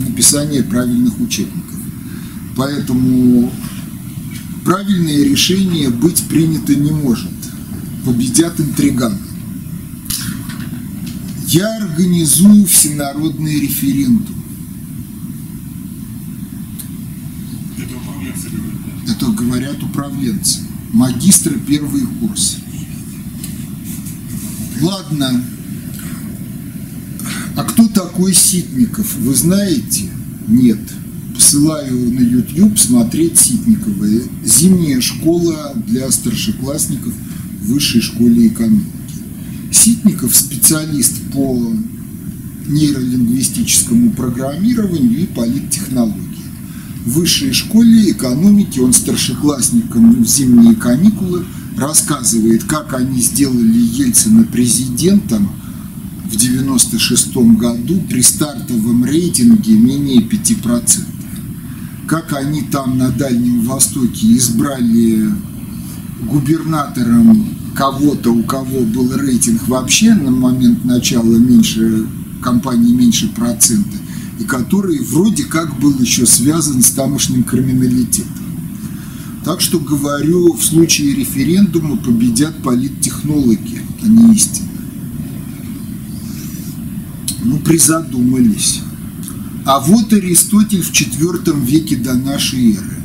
написания 0.08 0.62
правильных 0.62 1.20
учебников. 1.20 1.78
Поэтому 2.56 3.52
правильное 4.64 5.24
решение 5.24 5.90
быть 5.90 6.22
принято 6.24 6.74
не 6.74 6.92
может. 6.92 7.30
Победят 8.04 8.60
интриганы. 8.60 9.18
Я 11.48 11.78
организую 11.78 12.66
всенародный 12.66 13.60
референдум. 13.60 14.34
Это 17.76 17.96
управленцы 17.96 18.48
говорят. 18.48 18.74
Это 19.24 19.32
говорят 19.32 19.82
управленцы. 19.82 20.60
Магистры 20.92 21.58
первый 21.58 22.02
курс. 22.20 22.58
Ладно. 24.82 25.42
А 27.56 27.64
кто 27.64 27.88
такой 27.88 28.34
Ситников? 28.34 29.16
Вы 29.16 29.34
знаете? 29.34 30.10
Нет. 30.46 30.78
Посылаю 31.34 32.12
на 32.12 32.20
YouTube 32.20 32.78
смотреть 32.78 33.38
Ситникова. 33.38 34.06
Зимняя 34.44 35.00
школа 35.00 35.72
для 35.86 36.10
старшеклассников 36.10 37.14
в 37.62 37.66
высшей 37.72 38.02
школе 38.02 38.48
экономики. 38.48 38.84
Ситников 39.72 40.36
специалист 40.36 41.14
по 41.32 41.72
нейролингвистическому 42.66 44.10
программированию 44.10 45.22
и 45.22 45.26
политтехнологии. 45.26 46.23
В 47.04 47.18
высшей 47.18 47.52
школе 47.52 48.12
экономики 48.12 48.78
он 48.78 48.94
старшеклассникам 48.94 50.22
в 50.22 50.26
зимние 50.26 50.74
каникулы 50.74 51.44
рассказывает, 51.76 52.64
как 52.64 52.94
они 52.94 53.20
сделали 53.20 53.78
Ельцина 53.78 54.44
президентом 54.44 55.50
в 56.24 56.34
96 56.34 57.36
году 57.58 58.02
при 58.08 58.22
стартовом 58.22 59.04
рейтинге 59.04 59.74
менее 59.74 60.22
5%. 60.22 61.02
Как 62.06 62.32
они 62.32 62.62
там 62.62 62.96
на 62.96 63.10
Дальнем 63.10 63.60
Востоке 63.64 64.36
избрали 64.38 65.28
губернатором 66.22 67.54
кого-то, 67.74 68.32
у 68.32 68.42
кого 68.44 68.80
был 68.80 69.14
рейтинг 69.14 69.68
вообще 69.68 70.14
на 70.14 70.30
момент 70.30 70.86
начала 70.86 71.36
меньше, 71.36 72.06
компании 72.42 72.94
меньше 72.94 73.28
процента, 73.28 73.98
и 74.38 74.44
который 74.44 74.98
вроде 75.00 75.44
как 75.44 75.78
был 75.78 75.98
еще 75.98 76.26
связан 76.26 76.82
с 76.82 76.90
тамошним 76.90 77.44
криминалитетом. 77.44 78.32
Так 79.44 79.60
что 79.60 79.78
говорю, 79.78 80.54
в 80.54 80.64
случае 80.64 81.14
референдума 81.14 81.96
победят 81.96 82.62
политтехнологи, 82.62 83.82
а 84.02 84.06
не 84.06 84.34
истина. 84.34 84.68
Ну, 87.44 87.58
призадумались. 87.58 88.80
А 89.66 89.80
вот 89.80 90.12
Аристотель 90.12 90.82
в 90.82 90.90
IV 90.90 91.64
веке 91.64 91.96
до 91.96 92.14
нашей 92.14 92.74
эры. 92.74 92.96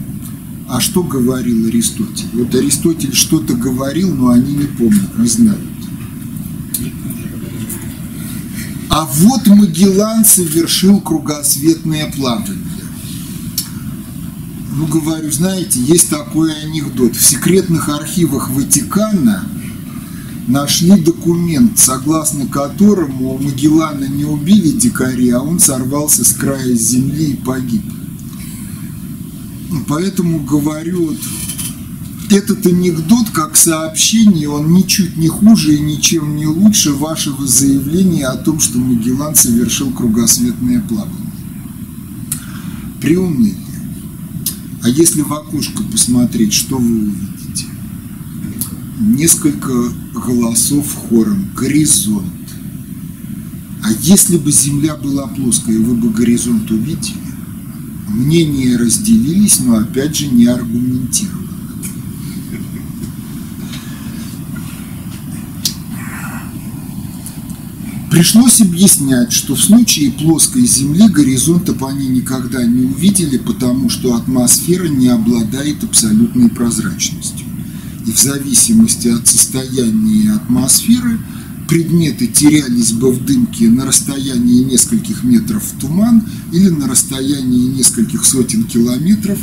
А 0.67 0.79
что 0.79 1.03
говорил 1.03 1.67
Аристотель? 1.67 2.27
Вот 2.33 2.53
Аристотель 2.55 3.13
что-то 3.13 3.53
говорил, 3.55 4.13
но 4.15 4.29
они 4.29 4.53
не 4.53 4.65
помнят, 4.65 5.17
не 5.17 5.27
знают. 5.27 5.68
А 8.89 9.05
вот 9.05 9.45
Магеллан 9.47 10.25
совершил 10.25 10.99
кругосветное 10.99 12.11
плавание. 12.11 12.57
Ну, 14.75 14.87
говорю, 14.87 15.31
знаете, 15.31 15.79
есть 15.79 16.09
такой 16.09 16.51
анекдот. 16.63 17.15
В 17.15 17.23
секретных 17.23 17.89
архивах 17.89 18.49
Ватикана 18.49 19.43
нашли 20.47 20.99
документ, 20.99 21.77
согласно 21.77 22.47
которому 22.47 23.37
Магеллана 23.37 24.05
не 24.05 24.25
убили 24.25 24.71
дикари, 24.71 25.29
а 25.29 25.41
он 25.41 25.59
сорвался 25.59 26.25
с 26.25 26.33
края 26.33 26.73
земли 26.73 27.33
и 27.33 27.35
погиб. 27.35 27.83
Поэтому 29.87 30.39
говорю, 30.39 31.07
вот, 31.07 31.17
этот 32.31 32.65
анекдот 32.65 33.29
как 33.31 33.55
сообщение, 33.55 34.49
он 34.49 34.71
ничуть 34.73 35.17
не 35.17 35.27
хуже 35.27 35.75
и 35.75 35.79
ничем 35.79 36.35
не 36.35 36.45
лучше 36.45 36.91
вашего 36.93 37.47
заявления 37.47 38.27
о 38.27 38.37
том, 38.37 38.59
что 38.59 38.77
Магеллан 38.77 39.35
совершил 39.35 39.91
кругосветное 39.91 40.81
плавание. 40.81 41.31
Приуныли. 43.01 43.55
А 44.81 44.89
если 44.89 45.21
в 45.21 45.33
окошко 45.33 45.83
посмотреть, 45.83 46.53
что 46.53 46.77
вы 46.77 46.99
увидите? 46.99 47.65
Несколько 48.99 49.73
голосов 50.13 50.93
хором. 51.09 51.49
Горизонт. 51.55 52.25
А 53.81 53.91
если 54.01 54.37
бы 54.37 54.51
Земля 54.51 54.95
была 54.95 55.27
плоская, 55.27 55.77
вы 55.79 55.95
бы 55.95 56.09
горизонт 56.09 56.69
увидели? 56.69 57.15
Мнения 58.09 58.77
разделились, 58.77 59.59
но 59.59 59.77
опять 59.77 60.15
же 60.15 60.27
не 60.27 60.45
аргументированно. 60.45 61.38
Пришлось 68.09 68.59
объяснять, 68.59 69.31
что 69.31 69.53
в 69.53 69.61
случае 69.61 70.11
плоской 70.11 70.65
Земли 70.65 71.07
горизонта 71.07 71.73
бы 71.73 71.87
они 71.87 72.07
никогда 72.07 72.63
не 72.63 72.85
увидели, 72.85 73.37
потому 73.37 73.89
что 73.89 74.15
атмосфера 74.15 74.87
не 74.87 75.09
обладает 75.09 75.83
абсолютной 75.83 76.49
прозрачностью. 76.49 77.45
И 78.07 78.11
в 78.11 78.19
зависимости 78.19 79.09
от 79.09 79.27
состояния 79.27 80.31
атмосферы 80.31 81.19
предметы 81.67 82.25
терялись 82.25 82.93
бы 82.93 83.11
в 83.11 83.23
дымке 83.23 83.69
на 83.69 83.85
расстоянии 83.85 84.63
нескольких 84.63 85.23
метров 85.23 85.63
в 85.63 85.79
туман 85.79 86.23
или 86.51 86.69
на 86.69 86.87
расстоянии 86.87 87.77
нескольких 87.77 88.25
сотен 88.25 88.63
километров 88.63 89.37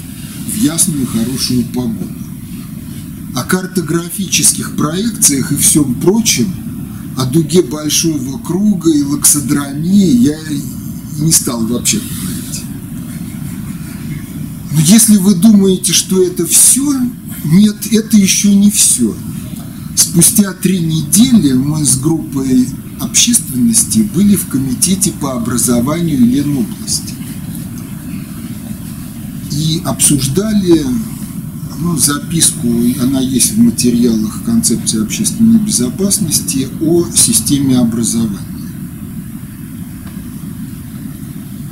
в 0.52 0.56
ясную 0.58 1.06
хорошую 1.06 1.62
погоду. 1.66 2.10
О 3.36 3.44
картографических 3.44 4.74
проекциях 4.74 5.52
и 5.52 5.56
всем 5.56 5.94
прочем– 5.94 6.52
о 7.16 7.24
дуге 7.24 7.62
большого 7.62 8.38
круга 8.38 8.90
и 8.90 9.02
лаксодромии 9.02 10.16
я 10.18 10.38
не 11.18 11.32
стал 11.32 11.66
вообще 11.66 11.98
говорить. 11.98 12.62
Но 14.72 14.80
если 14.80 15.16
вы 15.16 15.34
думаете, 15.34 15.92
что 15.94 16.22
это 16.22 16.46
все, 16.46 17.00
нет, 17.44 17.76
это 17.90 18.16
еще 18.16 18.54
не 18.54 18.70
все. 18.70 19.16
Спустя 19.94 20.52
три 20.52 20.80
недели 20.80 21.54
мы 21.54 21.84
с 21.84 21.96
группой 21.98 22.68
общественности 23.00 24.00
были 24.14 24.36
в 24.36 24.48
комитете 24.48 25.12
по 25.12 25.32
образованию 25.32 26.18
Ленобласти 26.18 27.14
и 29.52 29.80
обсуждали 29.86 30.84
ну, 31.78 31.96
записку, 31.96 32.68
она 33.02 33.20
есть 33.20 33.52
в 33.52 33.58
материалах 33.58 34.44
концепции 34.44 35.02
общественной 35.02 35.58
безопасности 35.58 36.68
о 36.80 37.06
системе 37.14 37.78
образования. 37.78 38.40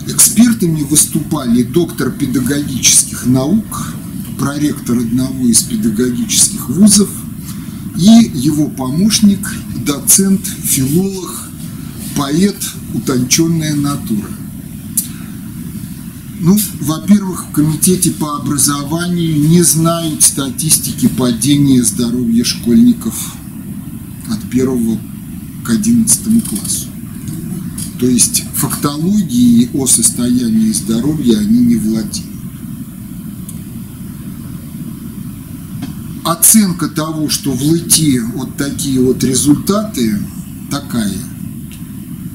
Экспертами 0.06 0.82
выступали 0.82 1.62
доктор 1.62 2.10
педагогических 2.10 3.26
наук, 3.26 3.94
проректор 4.38 4.98
одного 4.98 5.46
из 5.46 5.62
педагогических 5.62 6.68
вузов 6.68 7.08
и 7.96 8.30
его 8.34 8.66
помощник, 8.66 9.40
доцент, 9.86 10.44
филолог, 10.46 11.48
поэт, 12.16 12.56
утонченная 12.94 13.74
натура– 13.74 14.28
ну, 16.44 16.58
во-первых, 16.82 17.46
в 17.46 17.52
комитете 17.52 18.10
по 18.10 18.36
образованию 18.36 19.48
не 19.48 19.62
знают 19.62 20.22
статистики 20.22 21.08
падения 21.08 21.82
здоровья 21.82 22.44
школьников 22.44 23.34
от 24.30 24.50
первого 24.50 24.98
к 25.64 25.70
одиннадцатому 25.70 26.42
классу. 26.42 26.88
То 27.98 28.06
есть 28.06 28.44
фактологии 28.56 29.70
о 29.72 29.86
состоянии 29.86 30.70
здоровья 30.72 31.38
они 31.38 31.60
не 31.60 31.76
владеют. 31.76 32.28
Оценка 36.24 36.88
того, 36.88 37.30
что 37.30 37.52
в 37.52 37.62
ЛИТИ 37.62 38.20
вот 38.34 38.58
такие 38.58 39.00
вот 39.00 39.24
результаты, 39.24 40.18
такая. 40.70 41.16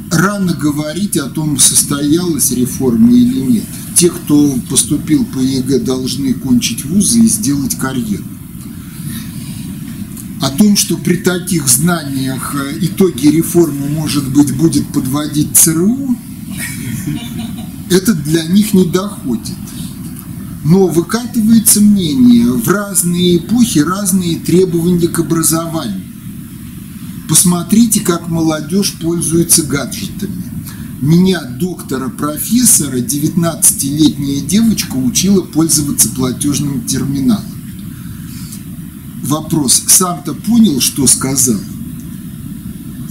Рано 0.09 0.55
говорить 0.55 1.15
о 1.17 1.29
том, 1.29 1.59
состоялась 1.59 2.49
реформа 2.49 3.11
или 3.11 3.39
нет 3.41 3.65
те, 3.99 4.09
кто 4.09 4.55
поступил 4.69 5.25
по 5.25 5.39
ЕГЭ, 5.39 5.79
должны 5.79 6.33
кончить 6.33 6.85
вузы 6.85 7.19
и 7.19 7.27
сделать 7.27 7.75
карьеру. 7.75 8.23
О 10.41 10.49
том, 10.51 10.77
что 10.77 10.95
при 10.95 11.17
таких 11.17 11.67
знаниях 11.67 12.55
э, 12.55 12.77
итоги 12.79 13.27
реформы, 13.27 13.89
может 13.89 14.25
быть, 14.31 14.55
будет 14.55 14.87
подводить 14.93 15.57
ЦРУ, 15.57 16.15
это 17.89 18.13
для 18.13 18.43
них 18.43 18.73
не 18.73 18.85
доходит. 18.85 19.57
Но 20.63 20.87
выкатывается 20.87 21.81
мнение, 21.81 22.53
в 22.53 22.65
разные 22.69 23.35
эпохи 23.35 23.79
разные 23.79 24.37
требования 24.37 25.09
к 25.09 25.19
образованию. 25.19 26.05
Посмотрите, 27.27 27.99
как 27.99 28.29
молодежь 28.29 28.93
пользуется 29.01 29.63
гаджетами. 29.63 30.48
Меня, 31.01 31.41
доктора, 31.41 32.09
профессора, 32.09 32.97
19-летняя 32.97 34.41
девочка 34.41 34.95
учила 34.95 35.41
пользоваться 35.41 36.09
платежным 36.09 36.85
терминалом. 36.85 37.45
Вопрос, 39.23 39.81
сам-то 39.87 40.33
понял, 40.33 40.81
что 40.81 41.07
сказал? 41.07 41.59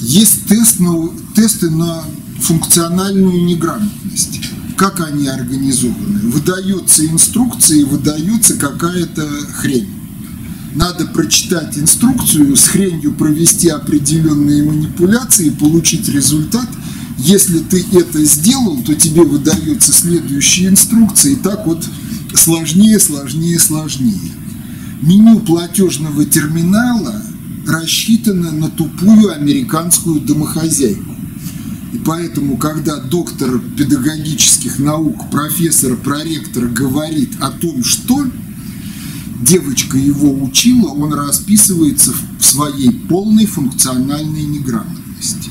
Есть 0.01 0.47
тест 0.49 0.81
на, 0.81 1.09
тесты 1.35 1.71
на 1.71 2.05
функциональную 2.43 3.43
неграмотность. 3.45 4.41
Как 4.77 5.01
они 5.01 5.27
организованы? 5.27 6.31
Выдается 6.31 7.07
инструкция 7.07 7.79
и 7.79 7.85
выдается 7.85 8.55
какая-то 8.55 9.27
хрень. 9.55 9.89
Надо 10.75 11.07
прочитать 11.07 11.79
инструкцию, 11.79 12.55
с 12.55 12.69
хренью 12.69 13.15
провести 13.15 13.69
определенные 13.69 14.63
манипуляции, 14.63 15.51
получить 15.51 16.09
результат. 16.09 16.69
Если 17.19 17.59
ты 17.59 17.85
это 17.93 18.25
сделал, 18.25 18.81
то 18.83 18.95
тебе 18.95 19.23
выдается 19.23 19.93
следующая 19.93 20.69
инструкция, 20.69 21.33
и 21.33 21.37
так 21.37 21.67
вот 21.67 21.85
сложнее, 22.35 23.01
сложнее, 23.01 23.59
сложнее. 23.59 24.33
Меню 25.03 25.41
платежного 25.41 26.25
терминала 26.25 27.21
рассчитано 27.67 28.53
на 28.53 28.71
тупую 28.71 29.33
американскую 29.33 30.21
домохозяйку. 30.21 31.15
И 31.93 31.99
поэтому, 31.99 32.57
когда 32.57 32.97
доктор 32.97 33.59
педагогических 33.59 34.79
наук, 34.79 35.31
профессор, 35.31 35.97
проректор 35.97 36.67
говорит 36.67 37.33
о 37.41 37.51
том, 37.51 37.83
что 37.83 38.27
девочка 39.41 39.99
его 39.99 40.33
учила, 40.43 40.89
он 40.89 41.13
расписывается 41.15 42.13
в 42.39 42.45
своей 42.45 42.91
полной 42.91 43.47
функциональной 43.47 44.45
неграмотности. 44.45 45.51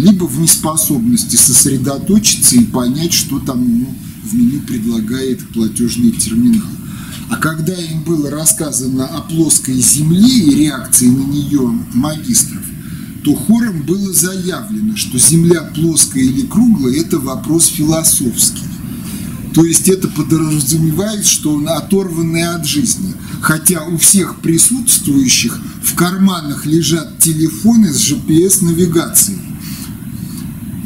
Либо 0.00 0.24
в 0.24 0.40
неспособности 0.40 1.36
сосредоточиться 1.36 2.56
и 2.56 2.64
понять, 2.64 3.12
что 3.12 3.38
там 3.38 3.62
ему 3.62 3.94
в 4.24 4.34
меню 4.34 4.60
предлагает 4.62 5.46
платежный 5.50 6.12
терминал. 6.12 6.68
А 7.28 7.36
когда 7.36 7.74
им 7.74 8.02
было 8.02 8.30
рассказано 8.30 9.04
о 9.04 9.20
плоской 9.20 9.78
земле 9.78 10.26
и 10.26 10.54
реакции 10.54 11.06
на 11.06 11.22
нее 11.22 11.60
магистров, 11.92 12.62
то 13.22 13.34
хором 13.34 13.82
было 13.82 14.10
заявлено, 14.14 14.96
что 14.96 15.18
Земля 15.18 15.70
плоская 15.74 16.22
или 16.22 16.46
круглая– 16.46 16.94
это 17.00 17.18
вопрос 17.18 17.66
философский. 17.66 18.64
То 19.54 19.66
есть 19.66 19.86
это 19.90 20.08
подразумевает, 20.08 21.26
что 21.26 21.52
он 21.56 21.68
оторванный 21.68 22.48
от 22.48 22.64
жизни. 22.64 23.12
Хотя 23.42 23.84
у 23.84 23.98
всех 23.98 24.40
присутствующих 24.40 25.60
в 25.82 25.94
карманах 25.94 26.64
лежат 26.64 27.18
телефоны 27.18 27.92
с 27.92 28.10
GPS-навигацией. 28.10 29.49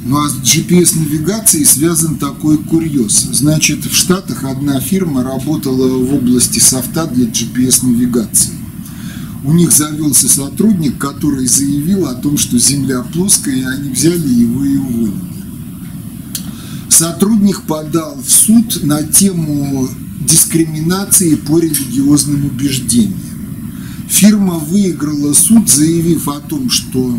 Ну 0.04 0.18
а 0.18 0.28
с 0.28 0.36
GPS-навигацией 0.36 1.64
связан 1.64 2.16
такой 2.16 2.58
курьез. 2.58 3.28
Значит, 3.32 3.84
в 3.84 3.94
Штатах 3.94 4.44
одна 4.44 4.78
фирма 4.80 5.24
работала 5.24 5.88
в 5.98 6.14
области 6.14 6.58
софта 6.58 7.06
для 7.06 7.26
GPS-навигации 7.26 8.64
у 9.44 9.52
них 9.52 9.72
завелся 9.72 10.28
сотрудник, 10.28 10.98
который 10.98 11.46
заявил 11.46 12.06
о 12.06 12.14
том, 12.14 12.38
что 12.38 12.58
Земля 12.58 13.02
плоская, 13.02 13.54
и 13.54 13.62
они 13.62 13.90
взяли 13.90 14.26
его 14.26 14.64
и 14.64 14.76
уволили. 14.76 15.34
Сотрудник 16.88 17.62
подал 17.62 18.18
в 18.20 18.30
суд 18.30 18.82
на 18.82 19.02
тему 19.02 19.88
дискриминации 20.20 21.34
по 21.34 21.58
религиозным 21.58 22.46
убеждениям. 22.46 23.20
Фирма 24.08 24.54
выиграла 24.54 25.34
суд, 25.34 25.68
заявив 25.68 26.28
о 26.28 26.40
том, 26.40 26.70
что 26.70 27.18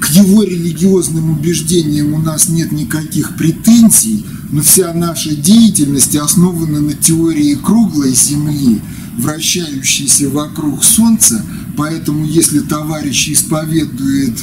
к 0.00 0.10
его 0.10 0.42
религиозным 0.42 1.30
убеждениям 1.30 2.14
у 2.14 2.18
нас 2.18 2.48
нет 2.48 2.72
никаких 2.72 3.36
претензий, 3.36 4.24
но 4.50 4.62
вся 4.62 4.92
наша 4.94 5.34
деятельность 5.34 6.16
основана 6.16 6.80
на 6.80 6.92
теории 6.94 7.54
круглой 7.54 8.14
Земли– 8.14 8.80
вращающийся 9.18 10.30
вокруг 10.30 10.84
Солнца, 10.84 11.44
поэтому 11.76 12.24
если 12.24 12.60
товарищ 12.60 13.28
исповедует 13.30 14.38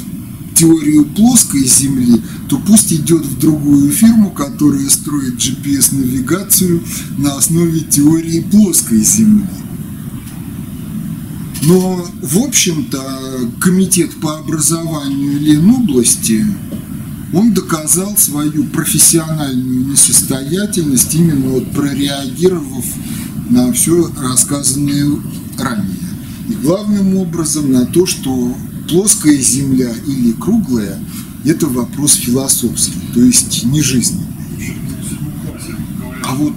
теорию 0.55 1.05
плоской 1.05 1.65
Земли, 1.65 2.21
то 2.49 2.57
пусть 2.59 2.93
идет 2.93 3.25
в 3.25 3.39
другую 3.39 3.91
фирму, 3.91 4.31
которая 4.31 4.87
строит 4.89 5.35
GPS-навигацию 5.35 6.83
на 7.17 7.35
основе 7.35 7.79
теории 7.81 8.41
плоской 8.41 9.03
Земли. 9.03 9.47
Но, 11.65 12.05
в 12.21 12.37
общем-то, 12.37 13.49
комитет 13.59 14.19
по 14.19 14.37
образованию 14.37 15.39
Ленобласти, 15.39 16.45
он 17.33 17.53
доказал 17.53 18.15
свою 18.17 18.65
профессиональную 18.65 19.87
несостоятельность, 19.87 21.15
именно 21.15 21.49
вот 21.49 21.71
прореагировав 21.71 22.85
на 23.49 23.73
все 23.73 24.11
рассказанное 24.15 25.19
ранее. 25.57 25.97
И 26.49 26.53
главным 26.53 27.17
образом 27.17 27.71
на 27.71 27.85
то, 27.85 28.05
что 28.05 28.55
плоская 28.87 29.37
Земля 29.37 29.91
или 30.05 30.33
круглая– 30.33 30.99
это 31.45 31.65
вопрос 31.65 32.13
философский, 32.13 33.01
то 33.13 33.21
есть 33.21 33.63
не 33.65 33.81
жизненный. 33.81 34.27
А 36.23 36.35
вот 36.35 36.53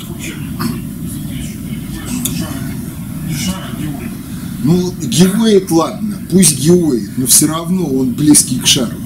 ну, 4.64 4.92
геоид, 5.00 5.70
ладно, 5.70 6.16
пусть 6.30 6.58
геоид, 6.58 7.16
но 7.16 7.26
все 7.26 7.46
равно 7.46 7.86
он 7.86 8.12
близкий 8.12 8.58
к 8.58 8.66
шару. 8.66 8.98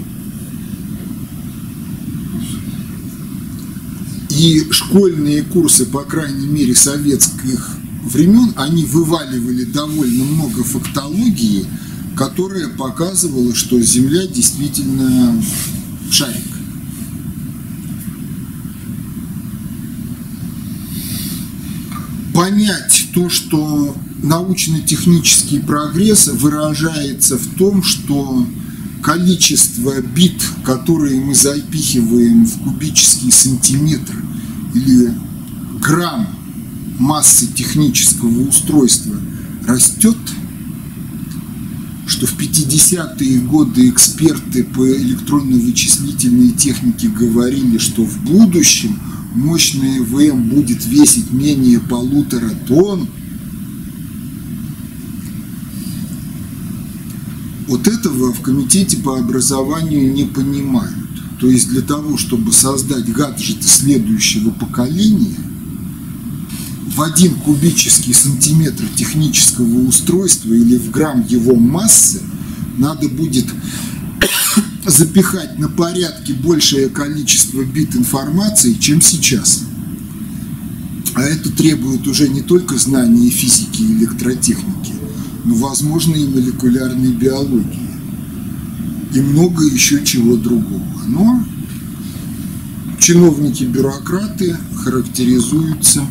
И 4.30 4.66
школьные 4.70 5.42
курсы, 5.42 5.84
по 5.84 6.04
крайней 6.04 6.46
мере, 6.46 6.74
советских 6.74 7.76
времен, 8.04 8.54
они 8.56 8.84
вываливали 8.84 9.64
довольно 9.64 10.24
много 10.24 10.64
фактологии, 10.64 11.66
которая 12.16 12.68
показывала, 12.68 13.54
что 13.54 13.80
Земля 13.80 14.26
действительно 14.26 15.42
шарик. 16.10 16.42
Понять 22.32 23.08
то, 23.14 23.28
что 23.28 23.94
научно-технический 24.22 25.58
прогресс 25.58 26.28
выражается 26.28 27.36
в 27.36 27.46
том, 27.56 27.82
что 27.82 28.46
количество 29.02 30.00
бит, 30.00 30.40
которые 30.64 31.20
мы 31.20 31.34
запихиваем 31.34 32.46
в 32.46 32.58
кубический 32.62 33.32
сантиметр 33.32 34.14
или 34.74 35.12
грамм 35.80 36.28
массы 36.98 37.48
технического 37.48 38.48
устройства 38.48 39.16
растет, 39.66 40.16
что 42.06 42.26
в 42.26 42.38
50-е 42.38 43.40
годы 43.40 43.88
эксперты 43.88 44.62
по 44.64 44.86
электронно-вычислительной 44.86 46.52
технике 46.52 47.08
говорили, 47.08 47.78
что 47.78 48.04
в 48.04 48.22
будущем 48.22 48.98
мощный 49.34 49.98
ЭВМ 49.98 50.48
будет 50.48 50.84
весить 50.86 51.32
менее 51.32 51.80
полутора 51.80 52.50
тонн, 52.68 53.08
Вот 57.72 57.88
этого 57.88 58.34
в 58.34 58.42
комитете 58.42 58.98
по 58.98 59.18
образованию 59.18 60.12
не 60.12 60.24
понимают. 60.24 61.08
То 61.40 61.48
есть 61.48 61.70
для 61.70 61.80
того, 61.80 62.18
чтобы 62.18 62.52
создать 62.52 63.10
гаджеты 63.10 63.66
следующего 63.66 64.50
поколения, 64.50 65.38
в 66.94 67.00
один 67.00 67.34
кубический 67.36 68.12
сантиметр 68.12 68.84
технического 68.94 69.88
устройства 69.88 70.52
или 70.52 70.76
в 70.76 70.90
грамм 70.90 71.24
его 71.26 71.54
массы 71.54 72.20
надо 72.76 73.08
будет 73.08 73.46
запихать 74.86 75.58
на 75.58 75.70
порядке 75.70 76.34
большее 76.34 76.90
количество 76.90 77.64
бит 77.64 77.96
информации, 77.96 78.74
чем 78.74 79.00
сейчас. 79.00 79.62
А 81.14 81.22
это 81.22 81.50
требует 81.50 82.06
уже 82.06 82.28
не 82.28 82.42
только 82.42 82.76
знания 82.76 83.30
физики 83.30 83.80
и 83.80 83.94
электротехники, 83.94 84.92
но, 85.44 85.54
возможно, 85.54 86.14
и 86.14 86.26
молекулярной 86.26 87.12
биологии, 87.12 87.90
и 89.14 89.20
много 89.20 89.64
еще 89.64 90.04
чего 90.04 90.36
другого. 90.36 90.82
Но 91.08 91.44
чиновники-бюрократы 92.98 94.56
характеризуются 94.76 96.04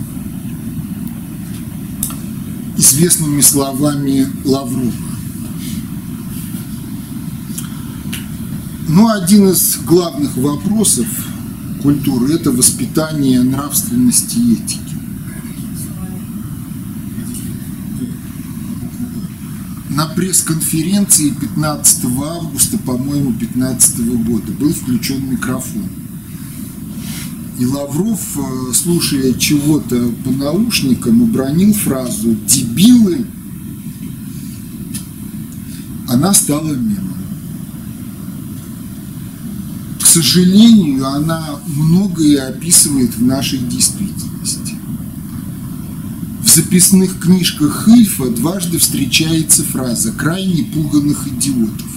известными 2.78 3.42
словами 3.42 4.28
Лаврова. 4.44 4.92
Но 8.88 9.10
один 9.10 9.50
из 9.50 9.78
главных 9.86 10.36
вопросов 10.36 11.08
культуры– 11.82 12.34
это 12.36 12.52
воспитание 12.52 13.42
нравственности 13.42 14.38
и 14.38 14.54
этики. 14.56 14.81
На 20.02 20.08
пресс-конференции 20.08 21.30
15 21.30 22.06
августа, 22.06 22.80
по-моему, 22.80 23.34
15 23.34 24.00
года 24.26 24.52
был 24.54 24.74
включен 24.74 25.30
микрофон. 25.30 25.88
И 27.60 27.66
Лавров, 27.68 28.20
э, 28.36 28.74
слушая 28.74 29.34
чего-то 29.34 30.12
по 30.24 30.32
наушникам, 30.32 31.22
обронил 31.22 31.76
фразу 31.76 32.36
«дебилы», 32.48 33.28
она 36.10 36.34
стала 36.34 36.74
мемом. 36.74 37.14
К 40.02 40.08
сожалению, 40.08 41.06
она 41.06 41.60
многое 41.68 42.48
описывает 42.48 43.16
в 43.16 43.24
нашей 43.24 43.60
действительности. 43.60 44.61
Записных 46.54 47.18
книжках 47.18 47.86
Хильфа 47.86 48.26
дважды 48.26 48.78
встречается 48.78 49.64
фраза 49.64 50.12
«крайне 50.12 50.64
пуганных 50.64 51.26
идиотов». 51.30 51.88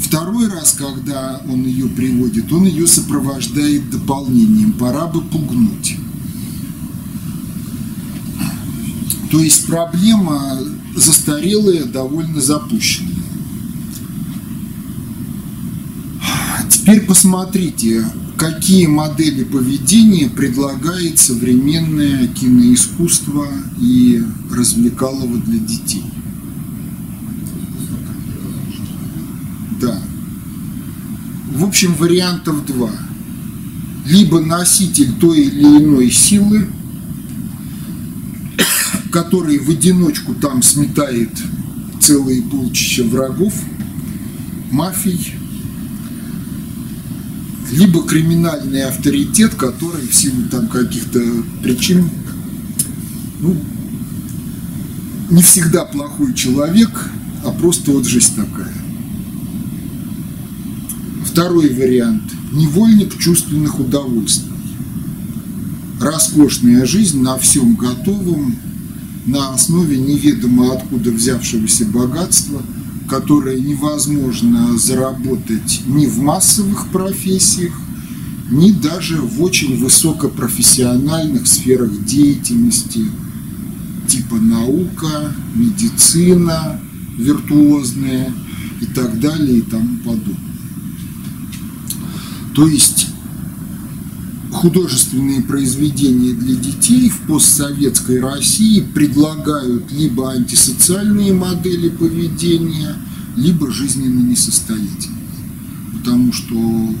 Второй 0.00 0.48
раз, 0.48 0.72
когда 0.72 1.42
он 1.46 1.66
ее 1.66 1.88
приводит, 1.88 2.50
он 2.54 2.64
ее 2.64 2.86
сопровождает 2.86 3.90
дополнением 3.90 4.72
«пора 4.72 5.08
бы 5.08 5.20
пугнуть». 5.20 5.98
То 9.30 9.40
есть 9.40 9.66
проблема 9.66 10.58
застарелая, 10.94 11.84
довольно 11.84 12.40
запущенная. 12.40 13.14
Теперь 16.70 17.02
посмотрите, 17.02 18.06
какие 18.36 18.86
модели 18.86 19.44
поведения 19.44 20.28
предлагает 20.28 21.18
современное 21.18 22.28
киноискусство 22.28 23.46
и 23.80 24.22
развлекалово 24.50 25.38
для 25.38 25.58
детей. 25.58 26.04
Да. 29.80 29.98
В 31.52 31.64
общем, 31.64 31.94
вариантов 31.94 32.66
два. 32.66 32.90
Либо 34.06 34.40
носитель 34.40 35.12
той 35.20 35.40
или 35.40 35.62
иной 35.62 36.10
силы, 36.10 36.68
который 39.10 39.58
в 39.58 39.70
одиночку 39.70 40.34
там 40.34 40.62
сметает 40.62 41.30
целые 42.00 42.42
полчища 42.42 43.02
врагов, 43.02 43.54
мафий, 44.70 45.34
либо 47.70 48.02
криминальный 48.02 48.84
авторитет, 48.84 49.54
который 49.54 50.06
в 50.06 50.14
силу 50.14 50.42
там 50.50 50.68
каких-то 50.68 51.20
причин 51.62 52.08
ну, 53.40 53.56
не 55.30 55.42
всегда 55.42 55.84
плохой 55.84 56.34
человек, 56.34 57.10
а 57.44 57.50
просто 57.50 57.90
вот 57.90 58.06
жизнь 58.06 58.34
такая. 58.36 58.72
Второй 61.24 61.74
вариант– 61.74 62.22
невольник 62.52 63.18
чувственных 63.18 63.78
удовольствий. 63.78 64.52
Роскошная 66.00 66.86
жизнь 66.86 67.20
на 67.20 67.36
всем 67.38 67.74
готовом, 67.74 68.56
на 69.26 69.54
основе 69.54 69.98
неведомо 69.98 70.74
откуда 70.74 71.10
взявшегося 71.10 71.86
богатства, 71.86 72.62
которое 73.08 73.60
невозможно 73.60 74.76
заработать 74.78 75.82
ни 75.86 76.06
в 76.06 76.18
массовых 76.18 76.88
профессиях, 76.88 77.72
ни 78.50 78.70
даже 78.70 79.20
в 79.20 79.42
очень 79.42 79.76
высокопрофессиональных 79.78 81.46
сферах 81.46 81.90
деятельности, 82.04 83.04
типа 84.08 84.36
наука, 84.36 85.34
медицина, 85.54 86.80
виртуозная 87.16 88.32
и 88.80 88.86
так 88.86 89.18
далее 89.20 89.58
и 89.58 89.62
тому 89.62 89.98
подобное. 89.98 90.36
То 92.54 92.66
есть 92.68 93.08
художественные 94.56 95.42
произведения 95.42 96.32
для 96.32 96.56
детей 96.56 97.10
в 97.10 97.20
постсоветской 97.26 98.20
России 98.20 98.80
предлагают 98.80 99.92
либо 99.92 100.32
антисоциальные 100.32 101.34
модели 101.34 101.90
поведения, 101.90 102.96
либо 103.36 103.70
жизненно 103.70 104.20
несостоятельные. 104.30 105.28
Потому 105.92 106.32
что 106.32 106.94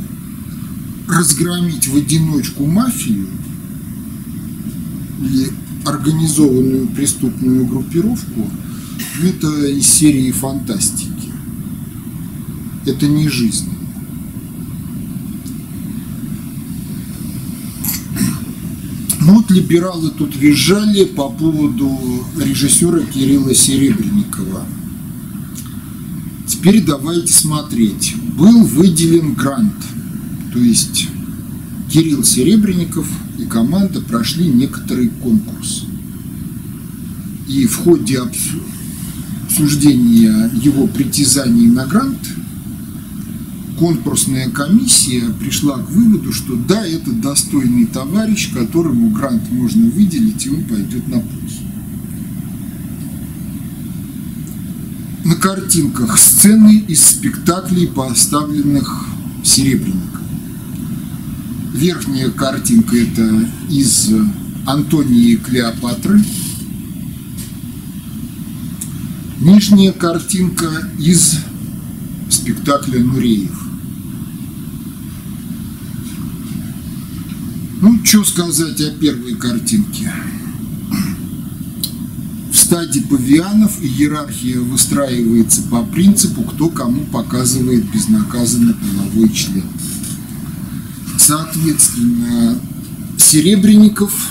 разгромить 1.08 1.88
в 1.88 1.96
одиночку 1.96 2.66
мафию 2.66 3.28
или 5.22 5.50
организованную 5.86 6.88
преступную 6.88 7.64
группировку– 7.64 8.50
это 9.22 9.66
из 9.68 9.86
серии 9.86 10.30
фантастики. 10.30 11.32
Это 12.84 13.06
не 13.06 13.28
жизнь. 13.28 13.75
Ну 19.26 19.34
вот 19.38 19.50
либералы 19.50 20.10
тут 20.10 20.36
визжали 20.36 21.04
по 21.04 21.28
поводу 21.28 21.90
режиссера 22.40 23.00
Кирилла 23.00 23.52
Серебренникова. 23.52 24.64
Теперь 26.46 26.84
давайте 26.84 27.32
смотреть. 27.32 28.14
Был 28.36 28.64
выделен 28.64 29.34
грант, 29.34 29.74
то 30.52 30.60
есть 30.60 31.08
Кирилл 31.90 32.22
Серебренников 32.22 33.08
и 33.36 33.46
команда 33.46 34.00
прошли 34.00 34.46
некоторый 34.46 35.08
конкурс. 35.08 35.86
И 37.48 37.66
в 37.66 37.78
ходе 37.78 38.20
обсуждения 39.48 40.52
его 40.62 40.86
притязаний 40.86 41.66
на 41.66 41.84
грант– 41.84 42.20
конкурсная 43.78 44.50
комиссия 44.50 45.22
пришла 45.38 45.78
к 45.78 45.90
выводу, 45.90 46.32
что 46.32 46.56
да, 46.56 46.86
это 46.86 47.12
достойный 47.12 47.86
товарищ, 47.86 48.52
которому 48.52 49.10
грант 49.10 49.50
можно 49.50 49.88
выделить, 49.90 50.46
и 50.46 50.50
он 50.50 50.64
пойдет 50.64 51.06
на 51.08 51.20
пользу. 51.20 51.62
На 55.24 55.34
картинках 55.34 56.18
сцены 56.18 56.84
из 56.88 57.04
спектаклей, 57.04 57.88
поставленных 57.88 59.06
Серебренником. 59.42 60.22
Верхняя 61.74 62.30
картинка– 62.30 62.96
это 62.96 63.48
из 63.68 64.10
Антонии 64.66 65.32
и 65.32 65.36
Клеопатры. 65.36 66.20
Нижняя 69.40 69.92
картинка 69.92 70.68
из 70.98 71.36
спектакля 72.30 73.00
Нуреев. 73.00 73.65
Ну, 77.78 78.00
что 78.02 78.24
сказать 78.24 78.80
о 78.80 78.90
первой 78.92 79.34
картинке? 79.34 80.10
В 82.50 82.56
стадии 82.56 83.00
павианов 83.00 83.82
иерархия 83.82 84.58
выстраивается 84.60 85.60
по 85.64 85.82
принципу, 85.82 86.42
кто 86.42 86.70
кому 86.70 87.04
показывает 87.04 87.84
безнаказанно 87.92 88.74
половой 88.74 89.28
член. 89.30 89.64
Соответственно, 91.18 92.58
Серебренников, 93.18 94.30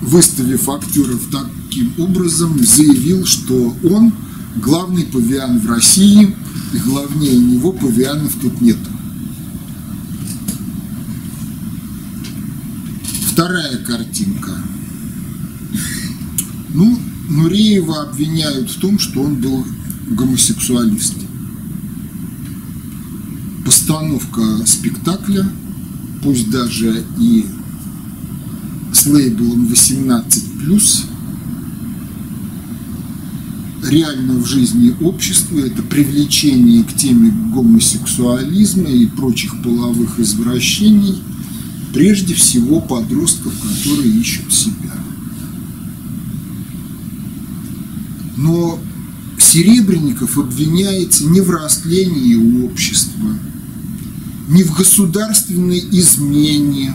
выставив 0.00 0.66
актеров 0.70 1.20
таким 1.30 1.92
образом, 1.98 2.64
заявил, 2.64 3.26
что 3.26 3.76
он 3.84 4.14
главный 4.56 5.04
павиан 5.04 5.58
в 5.58 5.68
России, 5.68 6.34
и 6.72 6.78
главнее 6.78 7.36
него 7.36 7.72
павианов 7.72 8.32
тут 8.40 8.62
нет. 8.62 8.78
Вторая 13.40 13.78
картинка. 13.78 14.50
Ну, 16.74 16.98
Нуреева 17.30 18.02
обвиняют 18.02 18.70
в 18.70 18.78
том, 18.78 18.98
что 18.98 19.22
он 19.22 19.36
был 19.36 19.64
гомосексуалистом. 20.10 21.26
Постановка 23.64 24.42
спектакля, 24.66 25.50
пусть 26.22 26.50
даже 26.50 27.02
и 27.18 27.46
с 28.92 29.06
лейблом 29.06 29.68
18+, 29.68 31.06
реально 33.84 34.34
в 34.34 34.46
жизни 34.46 34.94
общества, 35.00 35.60
это 35.60 35.82
привлечение 35.82 36.84
к 36.84 36.92
теме 36.92 37.30
гомосексуализма 37.54 38.90
и 38.90 39.06
прочих 39.06 39.62
половых 39.62 40.20
извращений– 40.20 41.22
прежде 41.92 42.34
всего 42.34 42.80
подростков, 42.80 43.52
которые 43.60 44.10
ищут 44.10 44.52
себя. 44.52 44.94
Но 48.36 48.78
Серебренников 49.50 50.38
обвиняется 50.38 51.24
не 51.24 51.40
в 51.40 51.50
растлении 51.50 52.62
общества, 52.64 53.36
не 54.48 54.62
в 54.62 54.76
государственной 54.76 55.80
измене 55.90 56.92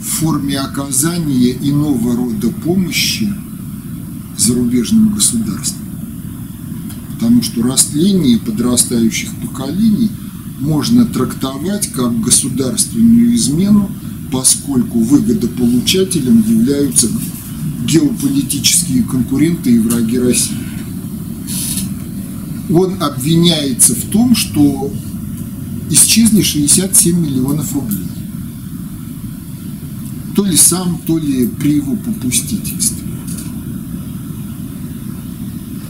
в 0.00 0.04
форме 0.04 0.58
оказания 0.60 1.50
иного 1.50 2.14
рода 2.14 2.48
помощи 2.50 3.32
зарубежным 4.38 5.14
государствам. 5.14 5.82
Потому 7.14 7.42
что 7.42 7.62
растление 7.62 8.38
подрастающих 8.38 9.30
поколений 9.42 10.10
можно 10.60 11.06
трактовать 11.06 11.88
как 11.88 12.20
государственную 12.20 13.34
измену, 13.34 13.90
поскольку 14.30 14.98
выгодополучателем 15.00 16.44
являются 16.46 17.08
геополитические 17.86 19.02
конкуренты 19.04 19.70
и 19.72 19.78
враги 19.78 20.18
России. 20.18 20.56
Он 22.70 23.00
обвиняется 23.00 23.94
в 23.94 24.10
том, 24.10 24.34
что 24.34 24.92
исчезли 25.90 26.42
67 26.42 27.18
миллионов 27.18 27.72
рублей. 27.74 28.00
То 30.34 30.44
ли 30.44 30.56
сам, 30.56 31.00
то 31.06 31.16
ли 31.16 31.46
при 31.46 31.76
его 31.76 31.96
попустительстве. 31.96 33.06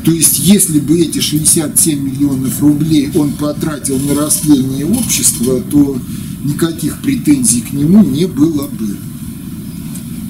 То 0.04 0.12
есть, 0.12 0.38
если 0.38 0.78
бы 0.78 1.00
эти 1.00 1.18
67 1.18 1.98
миллионов 1.98 2.60
рублей 2.60 3.10
он 3.16 3.32
потратил 3.32 3.98
на 3.98 4.14
растление 4.14 4.86
общества, 4.86 5.60
то 5.68 5.98
никаких 6.46 7.02
претензий 7.02 7.60
к 7.60 7.72
нему 7.72 8.02
не 8.02 8.26
было 8.26 8.68
бы. 8.68 8.96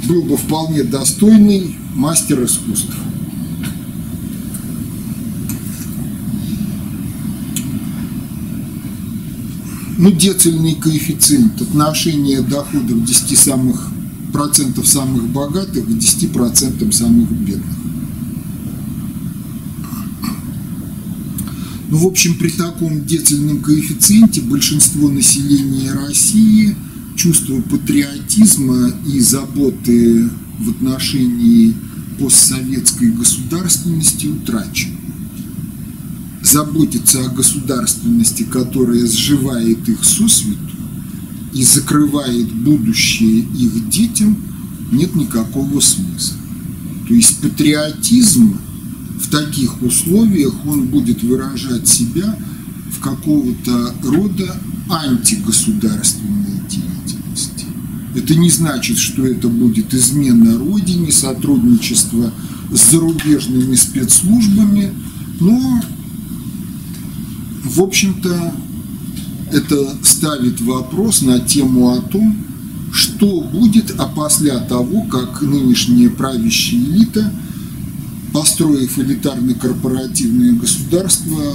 Был 0.09 0.23
бы 0.23 0.37
вполне 0.37 0.83
достойный 0.83 1.77
мастер 1.95 2.45
искусств. 2.45 2.95
ну, 9.99 10.11
децельный 10.11 10.75
коэффициент, 10.75 11.61
отношение 11.61 12.43
доходов 12.43 13.05
10 13.05 13.39
самых 13.39 13.89
процентов 14.33 14.87
самых 14.87 15.27
богатых 15.29 15.87
к 15.87 15.99
10 15.99 16.33
процентам 16.33 16.93
самых 16.93 17.31
бедных. 17.31 17.76
Ну, 21.89 21.99
в 21.99 22.07
общем, 22.07 22.35
при 22.35 22.51
таком 22.51 23.05
децельном 23.05 23.61
коэффициенте 23.61 24.41
большинство 24.41 25.09
населения 25.09 25.93
России 25.93 26.75
чувство 27.17 27.61
патриотизма 27.61 28.93
и 29.07 29.21
заботы 29.21 30.29
в 30.59 30.71
отношении 30.71 31.75
постсоветской 32.19 33.11
государственности 33.11 34.27
утрачено 34.27 34.97
заботиться 36.47 37.25
о 37.25 37.29
государственности, 37.29 38.45
которая 38.45 39.07
сживает 39.07 39.89
их 39.89 40.05
сосвету 40.05 40.59
и 41.53 41.65
закрывает 41.65 42.53
будущее 42.53 43.41
их 43.41 43.89
детям, 43.89 44.37
нет 44.93 45.15
никакого 45.15 45.81
смысла. 45.81 46.37
То 47.09 47.15
есть 47.15 47.39
патриотизм 47.39 48.59
в 49.27 49.31
таких 49.31 49.83
условиях, 49.83 50.55
он 50.67 50.87
будет 50.87 51.23
выражать 51.23 51.89
себя 51.89 52.39
в 52.91 53.01
какого-то 53.01 53.95
рода 54.05 54.57
антигосударственной 54.89 56.61
деятельности. 56.69 57.67
Это 58.15 58.35
не 58.37 58.51
значит, 58.51 58.99
что 58.99 59.27
это 59.27 59.49
будет 59.49 59.93
измена 59.95 60.59
Родине, 60.59 61.11
сотрудничество 61.11 62.33
с 62.73 62.91
зарубежными 62.91 63.75
спецслужбами, 63.75 64.93
но 65.41 65.83
в 67.65 67.83
общем-то, 67.83 68.55
это 69.53 69.97
ставит 70.03 70.61
вопрос 70.61 71.23
на 71.23 71.41
тему 71.41 71.91
о 71.91 72.01
том, 72.01 72.37
что 72.93 73.41
будет 73.41 73.93
а 73.99 74.07
после 74.07 74.57
того, 74.61 75.03
как 75.03 75.43
нынешняя 75.43 76.11
правящая 76.11 76.81
элита, 76.81 77.33
построив 78.33 78.99
элитарно-корпоративное 78.99 80.53
государство, 80.53 81.55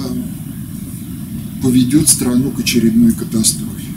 поведет 1.62 2.08
страну 2.08 2.50
к 2.50 2.60
очередной 2.60 3.12
катастрофе. 3.12 3.88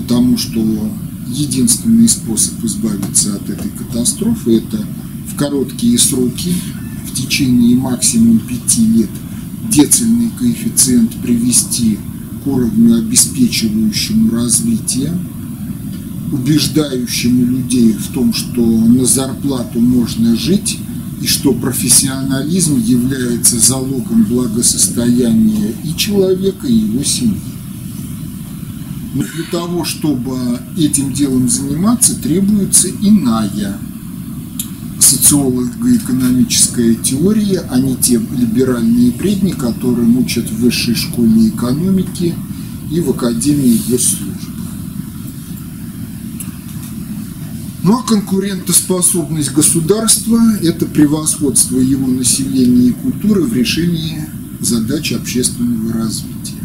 Потому 0.00 0.36
что 0.38 0.60
единственный 1.28 2.08
способ 2.08 2.64
избавиться 2.64 3.36
от 3.36 3.48
этой 3.48 3.70
катастрофы– 3.70 4.56
это 4.56 4.84
в 5.28 5.36
короткие 5.36 5.98
сроки, 5.98 6.54
в 7.06 7.14
течение 7.14 7.76
максимум 7.76 8.40
пяти 8.40 8.86
лет– 8.86 9.10
децельный 9.70 10.30
коэффициент 10.38 11.14
привести 11.16 11.98
к 12.42 12.46
уровню, 12.46 12.96
обеспечивающему 12.98 14.30
развитие, 14.30 15.12
убеждающему 16.32 17.44
людей 17.44 17.92
в 17.92 18.12
том, 18.12 18.32
что 18.32 18.62
на 18.64 19.04
зарплату 19.04 19.80
можно 19.80 20.36
жить, 20.36 20.78
и 21.20 21.26
что 21.26 21.52
профессионализм 21.52 22.78
является 22.78 23.58
залогом 23.58 24.24
благосостояния 24.24 25.74
и 25.84 25.96
человека, 25.96 26.66
и 26.66 26.74
его 26.74 27.02
семьи. 27.02 27.40
Но 29.14 29.22
для 29.22 29.44
того, 29.50 29.84
чтобы 29.84 30.36
этим 30.76 31.12
делом 31.12 31.48
заниматься, 31.48 32.14
требуется 32.20 32.88
иная 33.00 33.78
социолого-экономическая 35.00 36.94
теория, 36.96 37.60
а 37.70 37.78
не 37.78 37.96
те 37.96 38.18
либеральные 38.18 39.12
предни, 39.12 39.52
которые 39.52 40.08
учат 40.18 40.50
в 40.50 40.60
высшей 40.60 40.94
школе 40.94 41.48
экономики 41.48 42.34
и 42.92 43.00
в 43.00 43.10
Академии 43.10 43.80
госслужб. 43.88 44.35
Ну 47.86 48.00
а 48.00 48.02
конкурентоспособность 48.02 49.52
государства– 49.52 50.40
это 50.62 50.86
превосходство 50.86 51.78
его 51.78 52.08
населения 52.08 52.88
и 52.88 52.92
культуры 52.92 53.42
в 53.42 53.52
решении 53.52 54.24
задач 54.58 55.12
общественного 55.12 55.92
развития. 55.92 56.64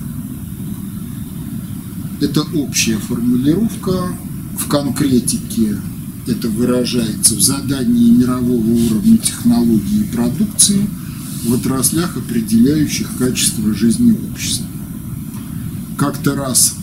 Это 2.22 2.41
общая 2.41 2.97
формулировка 2.97 4.17
в 4.57 4.67
конкретике 4.67 5.78
это 6.26 6.49
выражается 6.49 7.36
в 7.36 7.41
задании 7.41 8.09
мирового 8.09 8.72
уровня 8.72 9.19
технологии 9.19 9.99
и 10.01 10.15
продукции 10.15 10.89
в 11.45 11.53
отраслях, 11.53 12.17
определяющих 12.17 13.07
качество 13.19 13.72
жизни 13.76 14.17
общества. 14.32 14.65
Как-то 15.97 16.34
раз 16.34 16.78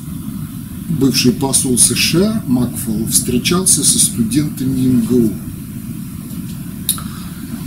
бывший 0.89 1.33
посол 1.33 1.79
США 1.79 2.43
Макфол 2.47 3.07
встречался 3.07 3.85
со 3.85 3.99
студентами 3.99 4.87
МГУ. 4.87 5.33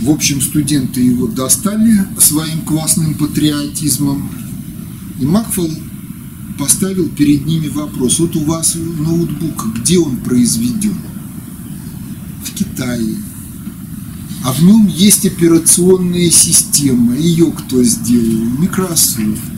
В 0.00 0.10
общем, 0.10 0.40
студенты 0.40 1.00
его 1.00 1.28
достали 1.28 2.06
своим 2.18 2.62
классным 2.62 3.14
патриотизмом, 3.14 4.30
и 5.20 5.24
Макфол 5.24 5.70
поставил 6.58 7.08
перед 7.08 7.46
ними 7.46 7.68
вопрос, 7.68 8.18
вот 8.18 8.34
у 8.36 8.40
вас 8.40 8.74
ноутбук, 8.74 9.66
где 9.78 9.98
он 9.98 10.16
произведен? 10.16 10.96
Китае. 12.54 13.16
А 14.44 14.52
в 14.52 14.62
нем 14.62 14.86
есть 14.86 15.24
операционная 15.24 16.30
система. 16.30 17.16
Ее 17.16 17.50
кто 17.52 17.82
сделал? 17.82 18.44
Microsoft. 18.58 19.51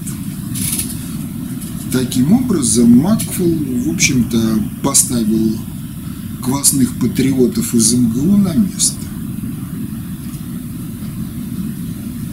Таким 1.95 2.33
образом, 2.33 2.91
Макфол, 2.99 3.55
в 3.55 3.89
общем-то, 3.89 4.59
поставил 4.83 5.57
квасных 6.43 6.99
патриотов 6.99 7.73
из 7.73 7.93
МГУ 7.93 8.37
на 8.37 8.53
место. 8.53 8.99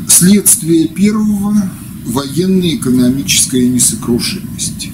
Следствие 0.08 0.88
первого– 0.88 1.70
военная 2.08 2.76
экономическая 2.76 3.70
несокрушимость. 3.70 4.90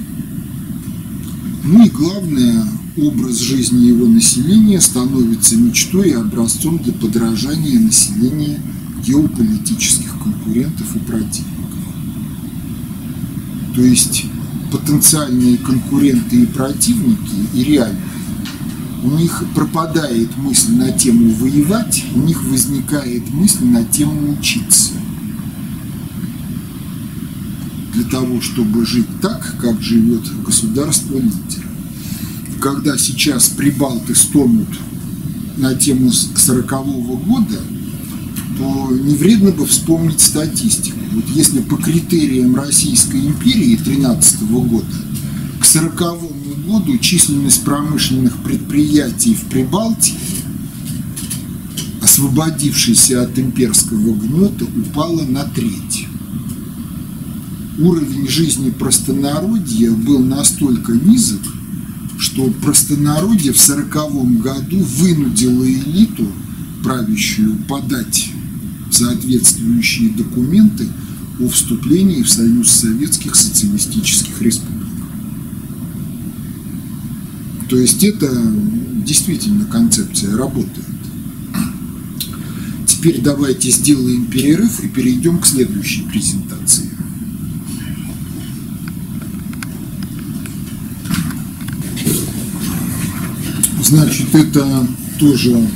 Ну 1.63 1.86
и 1.86 1.89
главное, 1.89 2.65
образ 2.97 3.39
жизни 3.39 3.86
его 3.86 4.05
населения 4.05 4.82
становится 4.82 5.55
мечтой 5.55 6.09
и 6.09 6.13
образцом 6.13 6.78
для 6.80 6.91
подражания 6.91 7.80
населения 7.80 8.59
геополитических 9.01 10.11
конкурентов 10.22 10.93
и 10.93 10.99
противников. 10.99 11.55
То 13.74 13.82
есть 13.82 14.26
потенциальные 14.72 15.57
конкуренты 15.57 16.41
и 16.41 16.45
противники, 16.45 17.36
и 17.53 17.63
реальные, 17.63 18.01
у 19.03 19.09
них 19.11 19.43
пропадает 19.55 20.36
мысль 20.38 20.74
на 20.74 20.91
тему 20.91 21.34
воевать, 21.36 22.03
у 22.15 22.20
них 22.20 22.43
возникает 22.43 23.30
мысль 23.32 23.65
на 23.65 23.84
тему 23.84 24.34
учиться. 24.34 24.93
Для 27.93 28.03
того, 28.05 28.41
чтобы 28.41 28.86
жить 28.86 29.07
так, 29.22 29.55
как 29.59 29.82
живет 29.82 30.24
государство-лидер 30.43 31.68
когда 32.59 32.97
сейчас 32.97 33.49
прибалты 33.49 34.15
стонут 34.15 34.68
на 35.57 35.76
тему 35.76 36.11
сорокового 36.11 37.18
года, 37.18 37.59
то 38.57 38.89
не 38.91 39.15
вредно 39.15 39.51
бы 39.51 39.65
вспомнить 39.65 40.22
статистику. 40.22 40.96
Вот 41.18 41.26
если 41.30 41.61
по 41.61 41.78
критериям 41.78 42.55
Российской 42.55 43.20
империи 43.26 43.76
13 43.76 44.43
года 44.43 44.86
к 45.59 45.65
40 45.65 45.95
году 46.68 46.95
численность 46.99 47.63
промышленных 47.63 48.38
предприятий 48.43 49.34
в 49.34 49.45
Прибалтике, 49.45 50.15
освободившейся 52.03 53.24
от 53.24 53.39
имперского 53.39 54.13
гнета, 54.13 54.65
упала 54.65 55.24
на 55.24 55.45
треть. 55.45 56.05
Уровень 57.80 58.30
жизни 58.30 58.70
простонародья 58.70 59.93
был 59.93 60.20
настолько 60.20 60.91
низок, 60.91 61.41
что 62.20 62.45
простонародье 62.61 63.53
в 63.53 63.59
сороковом 63.59 64.38
году 64.38 64.78
вынудило 64.84 65.65
элиту 65.65 66.28
правящую 66.84 67.55
подать 67.68 68.30
соответствующие 68.91 70.11
документы 70.11 70.88
о 71.39 71.49
вступлении 71.49 72.23
в 72.23 72.29
Союз 72.29 72.69
Советских 72.71 73.35
Социалистических 73.35 74.41
Республик. 74.41 74.88
То 77.69 77.77
есть 77.77 78.03
это 78.03 78.29
действительно 79.05 79.65
концепция 79.65 80.35
работает. 80.35 80.85
Теперь 82.88 83.21
давайте 83.21 83.69
сделаем 83.69 84.25
перерыв 84.25 84.83
и 84.83 84.88
перейдем 84.88 85.39
к 85.39 85.45
следующей 85.45 86.03
презентации. 86.03 86.89
Значит, 93.83 94.33
это 94.33 94.88
тоже 95.19 95.69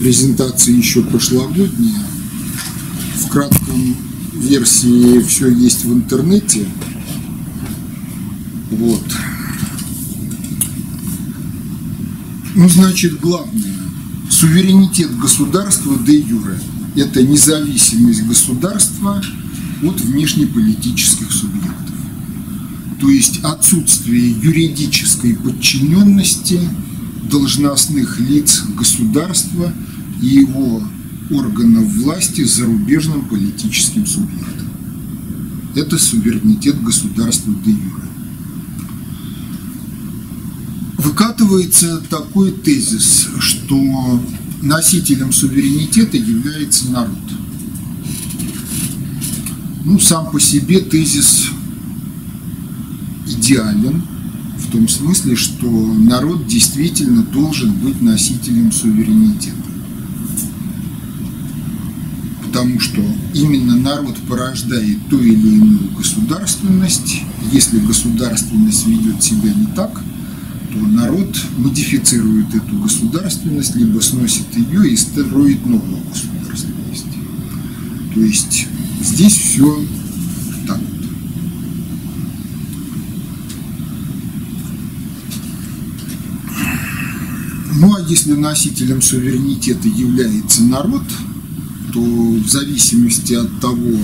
презентация 0.00 0.74
еще 0.74 1.02
прошлогодняя. 1.02 2.02
В 3.16 3.28
кратком 3.28 3.96
версии 4.38 5.20
все 5.20 5.50
есть 5.50 5.84
в 5.84 5.92
интернете. 5.92 6.66
Вот. 8.70 9.04
Ну, 12.54 12.68
значит, 12.68 13.20
главное, 13.20 13.74
суверенитет 14.30 15.16
государства 15.18 15.96
де 16.04 16.18
юре– 16.18 16.58
это 16.96 17.22
независимость 17.22 18.26
государства 18.26 19.22
от 19.82 20.00
внешнеполитических 20.00 21.30
субъектов. 21.30 21.94
То 23.00 23.08
есть 23.08 23.40
отсутствие 23.44 24.32
юридической 24.32 25.34
подчиненности 25.34 26.60
должностных 27.30 28.18
лиц 28.18 28.64
государства 28.76 29.72
и 30.20 30.26
его 30.26 30.82
органов 31.30 31.92
власти 31.96 32.42
зарубежным 32.44 33.22
политическим 33.28 34.06
субъектам. 34.06 34.68
Это 35.74 35.98
суверенитет 35.98 36.82
государства 36.82 37.52
де 37.64 37.70
юре. 37.70 38.08
Выкатывается 40.98 42.02
такой 42.10 42.52
тезис, 42.52 43.28
что 43.38 44.22
носителем 44.62 45.32
суверенитета 45.32 46.16
является 46.16 46.90
народ. 46.90 47.16
Ну, 49.84 49.98
сам 49.98 50.30
по 50.30 50.40
себе 50.40 50.80
тезис 50.80 51.46
идеален 53.26 54.02
в 54.58 54.70
том 54.70 54.88
смысле, 54.88 55.36
что 55.36 55.66
народ 55.70 56.46
действительно 56.46 57.22
должен 57.22 57.72
быть 57.72 58.02
носителем 58.02 58.72
суверенитета. 58.72 59.67
Потому 62.48 62.80
что 62.80 63.02
именно 63.34 63.76
народ 63.76 64.16
порождает 64.26 65.06
ту 65.10 65.20
или 65.20 65.56
иную 65.56 65.90
государственность. 65.94 67.22
Если 67.52 67.78
государственность 67.78 68.86
ведет 68.86 69.22
себя 69.22 69.52
не 69.52 69.66
так, 69.76 70.00
то 70.72 70.78
народ 70.78 71.36
модифицирует 71.58 72.54
эту 72.54 72.78
государственность, 72.78 73.76
либо 73.76 74.00
сносит 74.00 74.46
ее 74.56 74.90
и 74.90 74.96
строит 74.96 75.64
новую 75.66 76.02
государственность. 76.08 77.04
То 78.14 78.20
есть 78.20 78.66
здесь 79.02 79.34
все 79.34 79.84
так. 80.66 80.80
Ну 87.74 87.94
а 87.94 88.00
если 88.08 88.32
носителем 88.32 89.02
суверенитета 89.02 89.86
является 89.86 90.62
народ, 90.62 91.04
то 91.92 92.00
в 92.00 92.48
зависимости 92.48 93.34
от 93.34 93.60
того, 93.60 93.98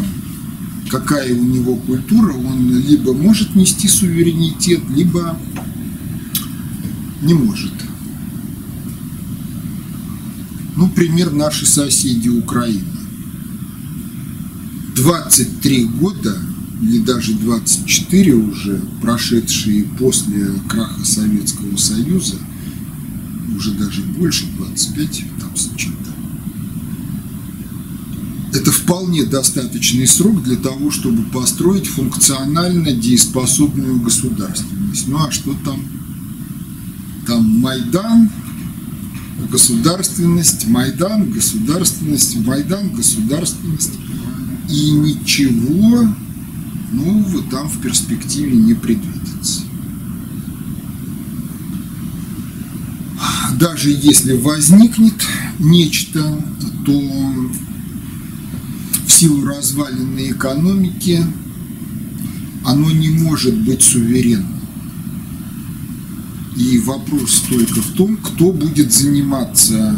какая 0.90 1.34
у 1.34 1.44
него 1.44 1.76
культура, 1.76 2.32
он 2.32 2.78
либо 2.80 3.12
может 3.12 3.54
нести 3.54 3.88
суверенитет, 3.88 4.82
либо 4.90 5.38
не 7.22 7.34
может. 7.34 7.72
Ну, 10.76 10.88
пример 10.88 11.32
наши 11.32 11.66
соседи 11.66 12.28
Украины. 12.28 12.84
23 14.96 15.84
года, 15.86 16.36
или 16.82 16.98
даже 16.98 17.34
24 17.34 18.34
уже, 18.34 18.80
прошедшие 19.00 19.84
после 19.98 20.46
краха 20.68 21.04
Советского 21.04 21.76
Союза, 21.76 22.36
уже 23.56 23.72
даже 23.72 24.02
больше, 24.02 24.46
25 24.56 25.24
там 25.40 25.56
с 25.56 25.70
чем-то, 25.76 26.10
это 28.54 28.70
вполне 28.70 29.24
достаточный 29.24 30.06
срок 30.06 30.42
для 30.44 30.56
того, 30.56 30.92
чтобы 30.92 31.24
построить 31.24 31.88
функционально 31.88 32.92
дееспособную 32.92 34.00
государственность. 34.00 35.08
Ну 35.08 35.18
а 35.18 35.30
что 35.32 35.54
там 35.64 35.80
там 37.26 37.44
Майдан, 37.60 38.30
государственность, 39.50 40.68
Майдан, 40.68 41.32
государственность, 41.32 42.36
Майдан, 42.36 42.90
государственность. 42.90 43.92
И 44.70 44.90
ничего 44.90 46.08
нового 46.92 47.42
там 47.50 47.68
в 47.68 47.80
перспективе 47.80 48.56
не 48.56 48.74
предвидится. 48.74 49.62
Даже 53.58 53.90
если 53.90 54.36
возникнет 54.36 55.14
нечто, 55.58 56.44
то 56.84 57.50
в 59.06 59.12
силу 59.12 59.44
разваленной 59.44 60.32
экономики 60.32 61.24
оно 62.64 62.90
не 62.90 63.10
может 63.10 63.54
быть 63.64 63.82
суверенным. 63.82 64.54
И 66.56 66.78
вопрос 66.78 67.42
только 67.48 67.80
в 67.80 67.92
том, 67.92 68.16
кто 68.16 68.52
будет 68.52 68.92
заниматься 68.92 69.96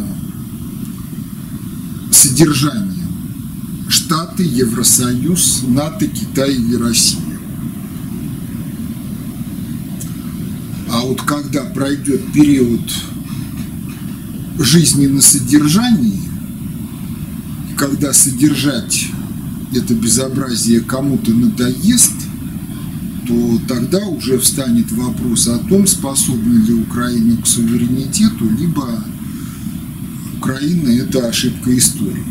содержанием. 2.11 2.96
Штаты, 3.88 4.42
Евросоюз, 4.42 5.64
НАТО, 5.68 6.09
Китай 6.09 6.54
или 6.54 6.74
Россия. 6.76 7.20
А 10.88 11.00
вот 11.00 11.22
когда 11.22 11.62
пройдет 11.64 12.32
период 12.32 12.90
жизни 14.59 15.07
на 15.07 15.20
содержании, 15.20 16.25
когда 17.76 18.12
содержать 18.12 19.08
это 19.72 19.94
безобразие 19.94 20.80
кому-то 20.80 21.30
надоест, 21.30 22.12
то 23.26 23.60
тогда 23.68 24.06
уже 24.06 24.38
встанет 24.38 24.90
вопрос 24.92 25.48
о 25.48 25.58
том, 25.58 25.86
способна 25.86 26.64
ли 26.64 26.72
Украина 26.72 27.36
к 27.42 27.46
суверенитету, 27.46 28.48
либо 28.58 29.04
Украина– 30.38 30.88
это 31.02 31.28
ошибка 31.28 31.76
истории. 31.76 32.24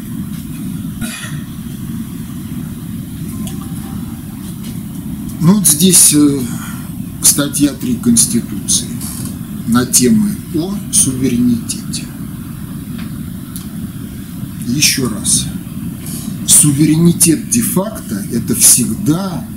Ну 5.41 5.55
вот 5.55 5.67
здесь 5.67 6.13
э, 6.13 6.39
статья 7.21 7.71
3 7.73 7.95
Конституции 7.97 8.87
на 9.67 9.85
темы 9.85 10.35
о 10.55 10.73
суверенитете. 10.91 12.05
Еще 14.67 15.07
раз. 15.07 15.45
Суверенитет 16.47 17.49
де-факто– 17.49 18.25
это 18.31 18.55
всегда 18.55 19.47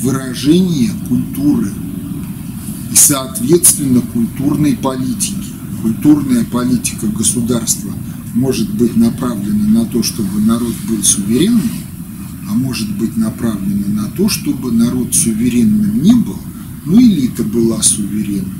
выражение 0.00 0.90
культуры 1.08 1.72
и, 2.92 2.94
соответственно, 2.94 4.00
культурной 4.00 4.76
политики. 4.76 5.34
Культурная 5.82 6.44
политика 6.44 7.06
государства 7.06 7.92
может 8.34 8.72
быть 8.74 8.96
направлена 8.96 9.80
на 9.80 9.84
то, 9.86 10.02
чтобы 10.02 10.40
народ 10.40 10.74
был 10.88 11.02
суверенным, 11.02 11.70
а 12.48 12.54
может 12.54 12.88
быть 12.96 13.16
направлена 13.16 14.02
на 14.02 14.08
то, 14.10 14.28
чтобы 14.28 14.70
народ 14.72 15.14
суверенным 15.14 16.02
не 16.02 16.14
был, 16.14 16.38
ну 16.84 17.00
элита 17.00 17.42
была 17.42 17.82
суверенной. 17.82 18.52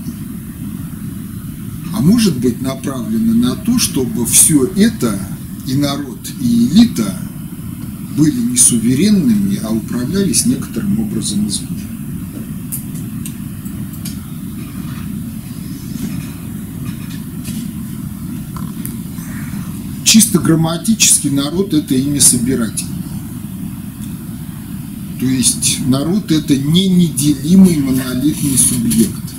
А 1.92 2.00
может 2.00 2.38
быть 2.38 2.60
направлена 2.60 3.34
на 3.34 3.56
то, 3.56 3.78
чтобы 3.78 4.26
все 4.26 4.64
это 4.76 5.35
и 5.66 5.74
народ, 5.74 6.18
и 6.40 6.68
элита 6.68 7.18
были 8.16 8.40
не 8.40 8.56
суверенными, 8.56 9.56
а 9.62 9.70
управлялись 9.70 10.46
некоторым 10.46 11.00
образом 11.00 11.48
извне. 11.48 11.68
Чисто 20.04 20.38
грамматически 20.38 21.28
народ– 21.28 21.74
это 21.74 21.94
имя 21.94 22.20
собиратель. 22.20 22.86
То 25.18 25.26
есть 25.26 25.80
народ– 25.86 26.30
это 26.32 26.56
не 26.56 26.88
неделимый 26.88 27.76
монолитный 27.78 28.56
субъект, 28.56 29.34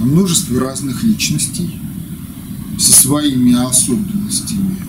а 0.00 0.04
множество 0.04 0.60
разных 0.60 1.04
личностей 1.04 1.70
со 2.78 2.92
своими 2.92 3.54
особенностями 3.54 4.87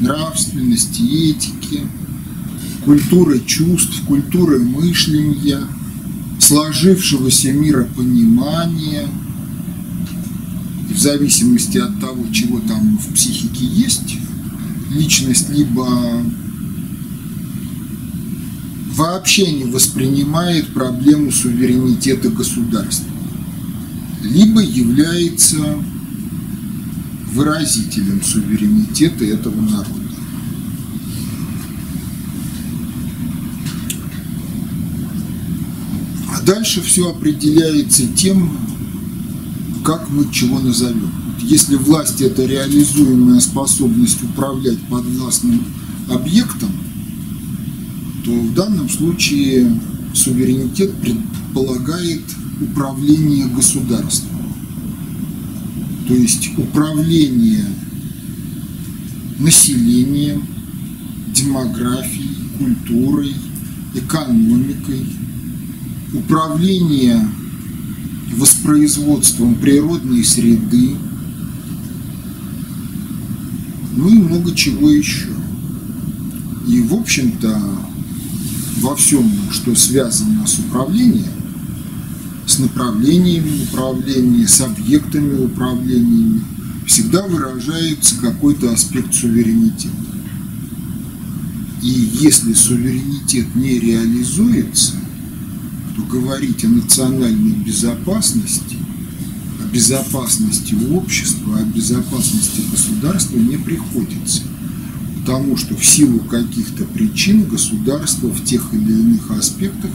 нравственности, 0.00 1.02
этики, 1.02 1.80
культуры 2.84 3.40
чувств, 3.40 4.02
культуры 4.06 4.60
мышления, 4.60 5.60
сложившегося 6.38 7.52
миропонимания. 7.52 9.08
И 10.88 10.94
в 10.94 10.98
зависимости 10.98 11.78
от 11.78 12.00
того, 12.00 12.24
чего 12.32 12.60
там 12.60 12.98
в 12.98 13.14
психике 13.14 13.66
есть, 13.66 14.16
личность 14.90 15.50
либо 15.50 15.86
вообще 18.94 19.52
не 19.52 19.64
воспринимает 19.64 20.68
проблему 20.68 21.30
суверенитета 21.30 22.30
государства, 22.30 23.10
либо 24.22 24.60
является 24.62 25.58
выразителем 27.36 28.22
суверенитета 28.22 29.24
этого 29.24 29.60
народа. 29.60 29.90
А 36.32 36.40
дальше 36.42 36.80
все 36.80 37.10
определяется 37.10 38.06
тем, 38.06 38.58
как 39.84 40.08
мы 40.10 40.32
чего 40.32 40.58
назовем. 40.58 41.12
Если 41.42 41.76
власть– 41.76 42.20
это 42.22 42.44
реализуемая 42.44 43.38
способность 43.40 44.22
управлять 44.22 44.80
подвластным 44.88 45.62
объектом, 46.10 46.70
то 48.24 48.32
в 48.32 48.54
данном 48.54 48.88
случае 48.88 49.80
суверенитет 50.14 50.92
предполагает 51.00 52.22
управление 52.60 53.46
государством. 53.46 54.35
То 56.06 56.14
есть 56.14 56.56
управление 56.56 57.64
населением, 59.38 60.46
демографией, 61.34 62.36
культурой, 62.58 63.34
экономикой, 63.94 65.04
управление 66.14 67.28
воспроизводством 68.36 69.56
природной 69.56 70.24
среды, 70.24 70.96
ну 73.96 74.08
и 74.08 74.14
много 74.14 74.54
чего 74.54 74.90
еще. 74.90 75.28
И, 76.68 76.80
в 76.82 76.94
общем-то, 76.94 77.60
во 78.80 78.94
всем, 78.94 79.30
что 79.50 79.74
связано 79.74 80.46
с 80.46 80.58
управлением, 80.58 81.35
с 82.56 82.58
направлениями 82.58 83.64
управления, 83.64 84.48
с 84.48 84.62
объектами 84.62 85.44
управления, 85.44 86.40
всегда 86.86 87.26
выражается 87.26 88.16
какой-то 88.16 88.72
аспект 88.72 89.14
суверенитета. 89.14 89.94
И 91.82 91.88
если 92.20 92.54
суверенитет 92.54 93.54
не 93.54 93.78
реализуется, 93.78 94.94
то 95.94 96.02
говорить 96.02 96.64
о 96.64 96.68
национальной 96.68 97.52
безопасности, 97.52 98.78
о 99.62 99.68
безопасности 99.68 100.74
общества, 100.92 101.58
о 101.58 101.62
безопасности 101.62 102.62
государства 102.70 103.36
не 103.36 103.58
приходится. 103.58 104.42
Потому 105.20 105.58
что 105.58 105.76
в 105.76 105.84
силу 105.84 106.20
каких-то 106.20 106.84
причин 106.84 107.44
государство 107.44 108.28
в 108.28 108.42
тех 108.44 108.72
или 108.72 108.92
иных 108.92 109.30
аспектах 109.32 109.90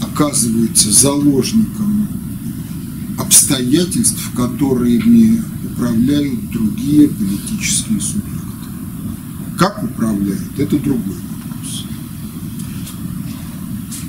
оказывается 0.00 0.90
заложником 0.90 2.08
обстоятельств, 3.18 4.30
которыми 4.36 5.42
управляют 5.64 6.50
другие 6.50 7.08
политические 7.08 8.00
субъекты. 8.00 8.38
Как 9.58 9.82
управляют, 9.82 10.58
это 10.58 10.78
другой 10.78 11.16
вопрос. 11.16 11.84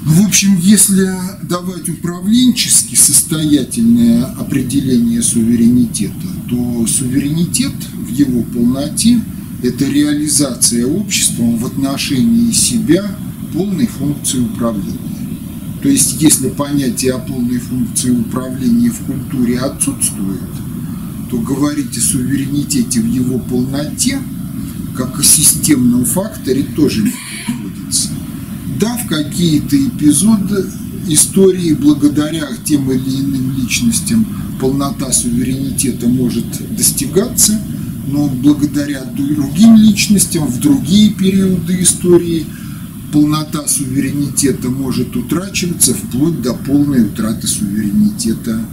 В 0.04 0.26
общем, 0.26 0.58
если 0.58 1.10
давать 1.44 1.90
управленчески 1.90 2.96
состоятельное 2.96 4.26
определение 4.26 5.22
суверенитета, 5.22 6.28
то 6.50 6.86
суверенитет 6.88 7.74
в 7.94 8.10
его 8.10 8.44
полноте– 8.44 9.22
это 9.64 9.86
реализация 9.86 10.86
обществом 10.86 11.58
в 11.58 11.66
отношении 11.66 12.52
себя 12.52 13.04
полной 13.54 13.88
функции 13.88 14.40
управления. 14.40 15.09
То 15.82 15.88
есть, 15.88 16.22
если 16.22 16.50
понятие 16.50 17.14
о 17.14 17.20
полной 17.20 17.60
функции 17.60 18.10
управления 18.10 18.90
в 18.90 19.00
культуре 19.06 19.60
отсутствует, 19.60 20.42
то 21.32 21.38
говорить 21.38 21.98
о 21.98 22.02
суверенитете 22.02 23.00
в 23.00 23.08
его 23.08 23.40
полноте, 23.40 24.20
как 24.96 25.20
о 25.20 25.24
системном 25.24 26.04
факторе, 26.04 26.64
тоже 26.76 27.04
не 27.04 27.14
приходится. 27.46 28.10
Да, 28.78 28.98
в 28.98 29.08
какие-то 29.08 29.78
эпизоды 29.78 30.66
истории 31.08 31.74
благодаря 31.74 32.48
тем 32.66 32.92
или 32.92 33.22
иным 33.22 33.56
личностям 33.56 34.26
полнота 34.60 35.14
суверенитета 35.14 36.08
может 36.10 36.46
достигаться, 36.76 37.60
но 38.08 38.28
благодаря 38.28 39.06
другим 39.06 39.78
личностям 39.78 40.46
в 40.46 40.60
другие 40.60 41.12
периоды 41.14 41.82
истории– 41.82 42.46
полнота 43.12 43.68
суверенитета 43.68 44.70
может 44.70 45.16
утрачиваться 45.16 45.94
вплоть 45.94 46.42
до 46.42 46.54
полной 46.54 47.06
утраты 47.06 47.48
суверенитета 47.48 48.66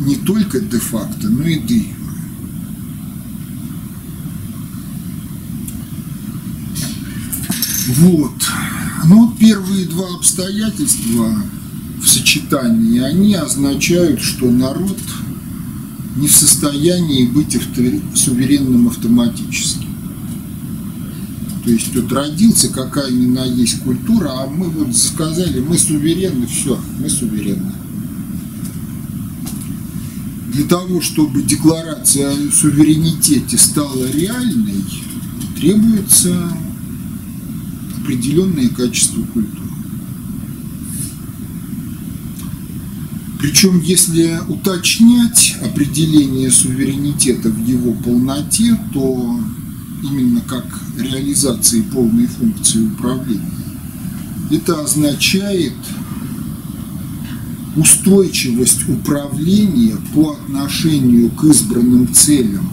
не 0.00 0.16
только 0.16 0.60
де-факто, 0.60 1.28
но 1.28 1.46
и 1.46 1.58
де. 1.58 1.84
Вот. 7.96 8.32
Ну, 9.06 9.34
первые 9.38 9.86
два 9.86 10.14
обстоятельства 10.14 11.42
в 12.00 12.06
сочетании, 12.06 13.00
они 13.00 13.34
означают, 13.34 14.20
что 14.20 14.50
народ 14.50 14.98
не 16.16 16.28
в 16.28 16.32
состоянии 16.32 17.26
быть 17.26 17.58
суверенным 18.14 18.88
автоматически. 18.88 19.79
То 21.70 21.74
есть 21.74 21.92
тут 21.92 22.12
родился, 22.12 22.68
какая 22.68 23.12
ни 23.12 23.26
на 23.26 23.44
есть 23.44 23.78
культура, 23.82 24.32
а 24.32 24.48
мы 24.48 24.68
вот 24.70 24.96
сказали, 24.96 25.60
мы 25.60 25.78
суверенны, 25.78 26.48
все, 26.48 26.76
мы 26.98 27.08
суверенны. 27.08 27.70
Для 30.52 30.64
того, 30.64 31.00
чтобы 31.00 31.44
декларация 31.44 32.32
о 32.32 32.50
суверенитете 32.50 33.56
стала 33.56 34.10
реальной, 34.10 34.82
требуется 35.60 36.52
определенное 38.02 38.68
качество 38.70 39.22
культуры. 39.22 39.70
Причем, 43.38 43.80
если 43.80 44.40
уточнять 44.48 45.56
определение 45.62 46.50
суверенитета 46.50 47.48
в 47.48 47.64
его 47.64 47.92
полноте, 47.92 48.76
то 48.92 49.38
именно 50.02 50.40
как 50.40 50.64
реализации 51.00 51.82
полной 51.82 52.26
функции 52.26 52.86
управления. 52.86 53.42
Это 54.50 54.80
означает 54.80 55.74
устойчивость 57.76 58.88
управления 58.88 59.96
по 60.14 60.32
отношению 60.32 61.30
к 61.30 61.44
избранным 61.44 62.12
целям 62.12 62.68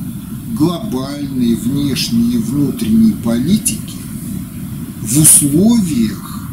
глобальной, 0.58 1.56
внешней 1.56 2.34
и 2.34 2.38
внутренней 2.38 3.14
политики 3.14 3.96
в 5.02 5.20
условиях 5.20 6.50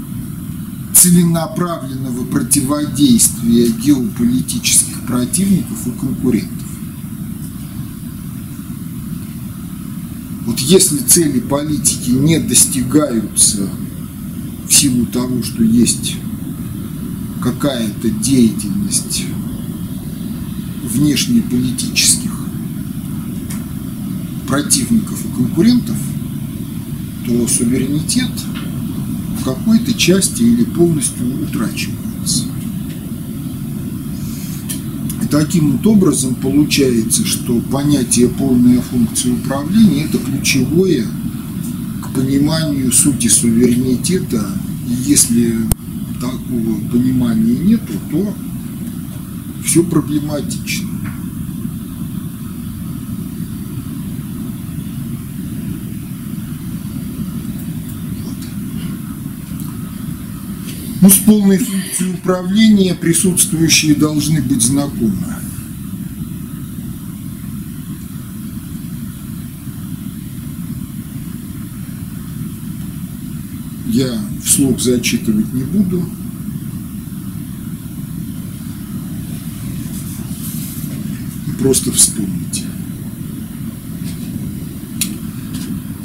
целенаправленного 0.95 2.25
противодействия 2.27 3.68
геополитических 3.68 5.07
противников 5.07 5.87
и 5.87 5.91
конкурентов. 5.91 6.64
Вот 10.47 10.59
если 10.59 10.99
цели 10.99 11.41
политики 11.41 12.11
не 12.11 12.39
достигаются 12.39 13.69
в 14.69 14.73
силу 14.73 15.07
того, 15.07 15.43
что 15.43 15.63
есть 15.63 16.17
какая-то 17.43 18.11
деятельность 18.11 19.25
внешнеполитических 20.83 22.31
противников 24.47 25.25
и 25.25 25.29
конкурентов, 25.35 25.97
то 27.27 27.49
суверенитет 27.49 28.31
в 29.41 29.45
какой-то 29.45 29.95
части 29.95 30.43
или 30.43 30.65
полностью 30.65 31.43
утрачивается. 31.43 32.45
И 35.23 35.24
таким 35.35 35.72
вот 35.72 35.87
образом 35.89 36.37
получается, 36.37 37.26
что 37.26 37.61
понятие 37.62 38.28
полная 38.28 38.80
функция 38.80 39.32
управления– 39.32 40.05
это 40.05 40.18
ключевое 40.18 41.05
к 42.03 42.14
пониманию 42.14 42.93
сути 42.93 43.26
суверенитета. 43.26 44.47
И 44.89 45.11
если 45.11 45.57
такого 46.20 46.78
понимания 46.93 47.57
нету, 47.57 47.95
то 48.12 48.32
все 49.64 49.82
проблематично. 49.82 50.84
Ну, 61.05 61.11
с 61.11 61.19
полной 61.19 61.59
функцией 61.59 62.15
управления 62.15 62.95
присутствующие 62.95 63.95
должны 63.95 64.41
быть 64.41 64.63
знакомы. 64.63 65.37
Я 73.89 74.19
вслух 74.43 74.81
зачитывать 74.81 75.53
не 75.53 75.65
буду. 75.65 76.09
Просто 81.59 81.93
вспомните. 81.93 82.63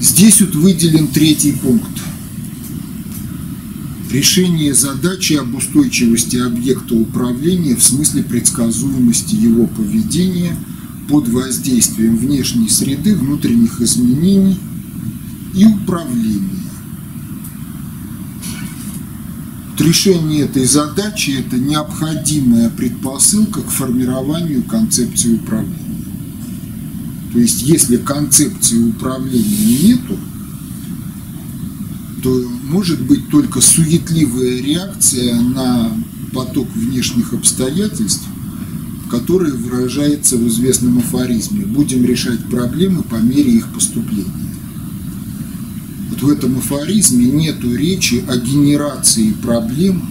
Здесь 0.01 0.41
вот 0.41 0.55
выделен 0.55 1.07
третий 1.07 1.53
пункт 1.53 2.08
решение 4.11 4.73
задачи 4.73 5.33
об 5.33 5.55
устойчивости 5.55 6.37
объекта 6.37 6.95
управления 6.95 7.75
в 7.75 7.83
смысле 7.83 8.23
предсказуемости 8.23 9.35
его 9.35 9.67
поведения 9.67 10.55
под 11.07 11.27
воздействием 11.27 12.17
внешней 12.17 12.69
среды, 12.69 13.15
внутренних 13.15 13.81
изменений 13.81 14.57
и 15.55 15.65
управления. 15.65 16.59
Решение 19.79 20.41
этой 20.41 20.65
задачи– 20.65 21.31
это 21.39 21.57
необходимая 21.57 22.69
предпосылка 22.69 23.61
к 23.61 23.69
формированию 23.69 24.61
концепции 24.63 25.35
управления. 25.35 26.05
То 27.31 27.39
есть, 27.39 27.61
если 27.61 27.97
концепции 27.97 28.77
управления 28.77 29.81
нету, 29.83 30.17
то 32.21 32.43
может 32.69 33.01
быть 33.01 33.29
только 33.29 33.61
суетливая 33.61 34.61
реакция 34.61 35.35
на 35.35 35.91
поток 36.33 36.67
внешних 36.75 37.33
обстоятельств, 37.33 38.23
который 39.09 39.51
выражается 39.51 40.37
в 40.37 40.47
известном 40.47 40.99
афоризме 40.99 41.65
«будем 41.65 42.05
решать 42.05 42.45
проблемы 42.45 43.01
по 43.01 43.15
мере 43.15 43.51
их 43.51 43.73
поступления». 43.73 44.31
Вот 46.11 46.21
в 46.21 46.29
этом 46.29 46.59
афоризме 46.59 47.25
нет 47.25 47.63
речи 47.63 48.23
о 48.27 48.37
генерации 48.37 49.31
проблем, 49.31 50.07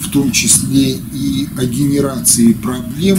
в 0.00 0.10
том 0.10 0.30
числе 0.30 0.98
и 1.14 1.48
о 1.56 1.64
генерации 1.64 2.52
проблем 2.52 3.18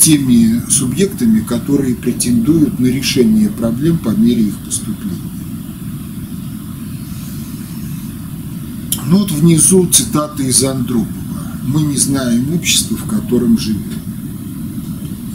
теми 0.00 0.62
субъектами, 0.70 1.40
которые 1.40 1.94
претендуют 1.96 2.80
на 2.80 2.86
решение 2.86 3.50
проблем 3.50 3.98
по 3.98 4.08
мере 4.08 4.44
их 4.44 4.56
поступления. 4.64 5.41
Ну 9.12 9.18
вот 9.18 9.30
внизу 9.30 9.86
цитата 9.92 10.42
из 10.42 10.64
Андропова. 10.64 11.06
Мы 11.66 11.82
не 11.82 11.98
знаем 11.98 12.54
общества, 12.54 12.96
в 12.96 13.04
котором 13.04 13.58
живем. 13.58 14.00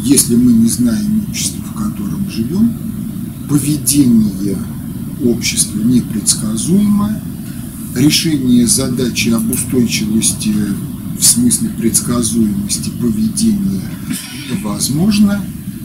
Если 0.04 0.36
мы 0.36 0.52
не 0.52 0.68
знаем 0.68 1.24
общества, 1.30 1.62
в 1.62 1.74
котором 1.76 2.28
живем, 2.28 2.74
поведение 3.48 4.58
общества 5.24 5.78
непредсказуемо, 5.78 7.22
решение 7.96 8.66
задачи 8.66 9.30
об 9.30 9.48
устойчивости 9.52 10.56
в 11.20 11.24
смысле 11.24 11.70
предсказуемости 11.70 12.90
поведения 13.00 13.92
возможно, 14.64 15.40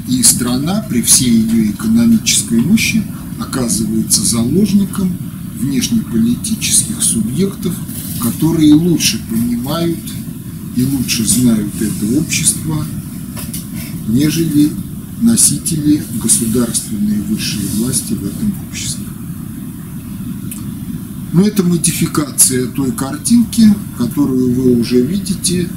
и 0.09 0.23
страна 0.23 0.83
при 0.89 1.03
всей 1.03 1.31
ее 1.31 1.73
экономической 1.73 2.59
мощи 2.63 3.03
оказывается 3.39 4.25
заложником 4.25 5.13
внешнеполитических 5.63 7.03
субъектов, 7.03 7.75
которые 8.21 8.75
лучше 8.75 9.21
понимают 9.31 9.99
и 10.77 10.85
лучше 10.85 11.27
знают 11.27 11.73
это 11.81 12.19
общество, 12.19 12.85
нежели 14.09 14.71
носители 15.21 16.03
государственной 16.21 17.21
высшей 17.23 17.65
власти 17.77 18.15
в 18.15 18.25
этом 18.25 18.55
обществе. 18.69 19.05
Но 21.33 21.43
это 21.43 21.63
модификация 21.63 22.67
той 22.67 22.93
картинки, 22.93 23.75
которую 23.97 24.55
вы 24.55 24.81
уже 24.81 25.01
видите 25.01 25.69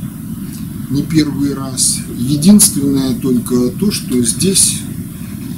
не 0.89 1.03
первый 1.03 1.53
раз. 1.53 1.99
Единственное 2.17 3.13
только 3.13 3.69
то, 3.69 3.91
что 3.91 4.21
здесь 4.21 4.79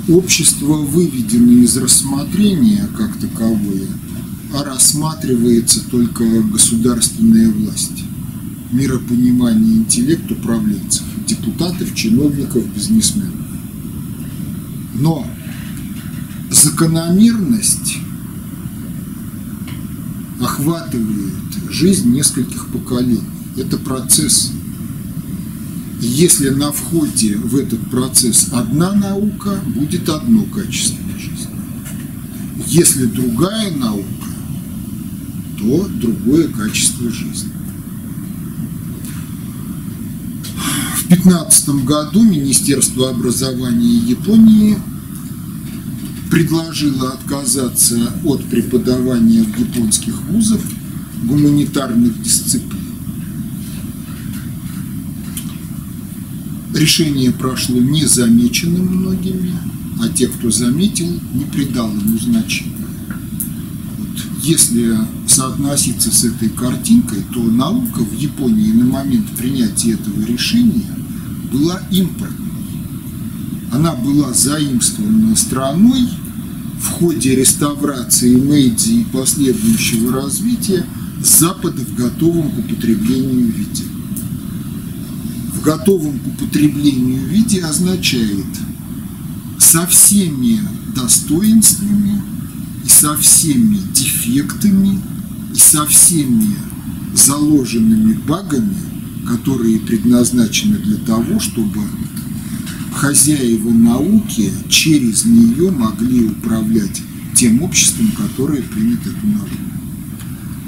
общество 0.08 0.78
выведено 0.78 1.64
из 1.64 1.78
рассмотрения 1.78 2.88
как 2.96 3.18
таковое– 3.18 3.88
а 4.54 4.64
рассматривается 4.64 5.82
только 5.90 6.24
государственная 6.42 7.52
власть, 7.52 8.04
миропонимание 8.72 9.78
интеллект 9.78 10.30
управленцев, 10.32 11.04
депутатов, 11.28 11.94
чиновников, 11.94 12.66
бизнесменов. 12.74 13.34
Но 14.96 15.26
закономерность 16.50 17.98
охватывает 20.42 21.34
жизнь 21.70 22.12
нескольких 22.12 22.68
поколений. 22.68 23.22
Это 23.58 23.78
процесс. 23.78 24.52
Если 26.00 26.50
на 26.50 26.72
входе 26.72 27.38
в 27.38 27.56
этот 27.56 27.90
процесс 27.90 28.50
одна 28.52 28.94
наука, 28.94 29.60
будет 29.76 30.08
одно 30.10 30.44
качество 30.44 31.04
жизни. 31.18 31.48
Если 32.68 33.06
другая 33.06 33.72
наука, 33.72 34.17
то 35.58 35.88
другое 35.88 36.48
качество 36.50 37.10
жизни. 37.10 37.52
В 40.98 41.08
2015 41.08 41.70
году 41.86 42.24
Министерство 42.24 43.10
образования 43.10 43.98
Японии 43.98 44.78
предложило 46.30 47.14
отказаться 47.14 48.14
от 48.26 48.44
преподавания 48.46 49.44
в 49.44 49.58
японских 49.58 50.22
вузах 50.24 50.62
гуманитарных 51.24 52.22
дисциплин. 52.22 52.78
Решение 56.74 57.32
прошло 57.32 57.80
незамеченным 57.80 58.86
многими, 58.86 59.54
а 60.02 60.10
те, 60.10 60.28
кто 60.28 60.52
заметил, 60.52 61.10
не 61.34 61.46
придал 61.46 61.90
ему 61.90 62.20
значения 62.20 62.77
если 64.48 64.98
соотноситься 65.28 66.10
с 66.10 66.24
этой 66.24 66.48
картинкой, 66.48 67.22
то 67.34 67.42
наука 67.42 68.00
в 68.00 68.14
Японии 68.18 68.72
на 68.72 68.86
момент 68.86 69.30
принятия 69.32 69.92
этого 69.92 70.24
решения 70.24 70.90
была 71.52 71.82
импортной. 71.92 72.48
Она 73.74 73.94
была 73.94 74.32
заимствована 74.34 75.36
страной 75.36 76.08
в 76.80 76.88
ходе 76.92 77.36
реставрации 77.36 78.38
Мэйдзи 78.38 79.02
и 79.02 79.04
последующего 79.06 80.14
развития 80.14 80.86
Запада 81.22 81.84
в 81.84 81.96
готовом 81.96 82.52
к 82.52 82.60
употреблению 82.60 83.52
виде. 83.52 83.84
В 85.54 85.62
готовом 85.62 86.20
к 86.20 86.28
употреблению 86.28 87.28
виде 87.28 87.62
означает 87.66 88.46
со 89.60 89.86
всеми 89.88 90.62
достоинствами, 90.96 92.22
и 92.88 92.90
со 92.90 93.18
всеми 93.18 93.80
дефектами, 93.94 95.02
и 95.54 95.60
со 95.60 95.86
всеми 95.86 96.56
заложенными 97.14 98.14
багами, 98.14 98.78
которые 99.28 99.80
предназначены 99.80 100.78
для 100.78 100.96
того, 100.98 101.38
чтобы 101.42 101.82
хозяева 102.94 103.72
науки 103.72 104.54
через 104.70 105.26
нее 105.26 105.70
могли 105.70 106.28
управлять 106.28 107.02
тем 107.36 107.62
обществом, 107.62 108.10
которое 108.12 108.62
примет 108.62 109.02
эту 109.02 109.28
науку. 109.28 109.58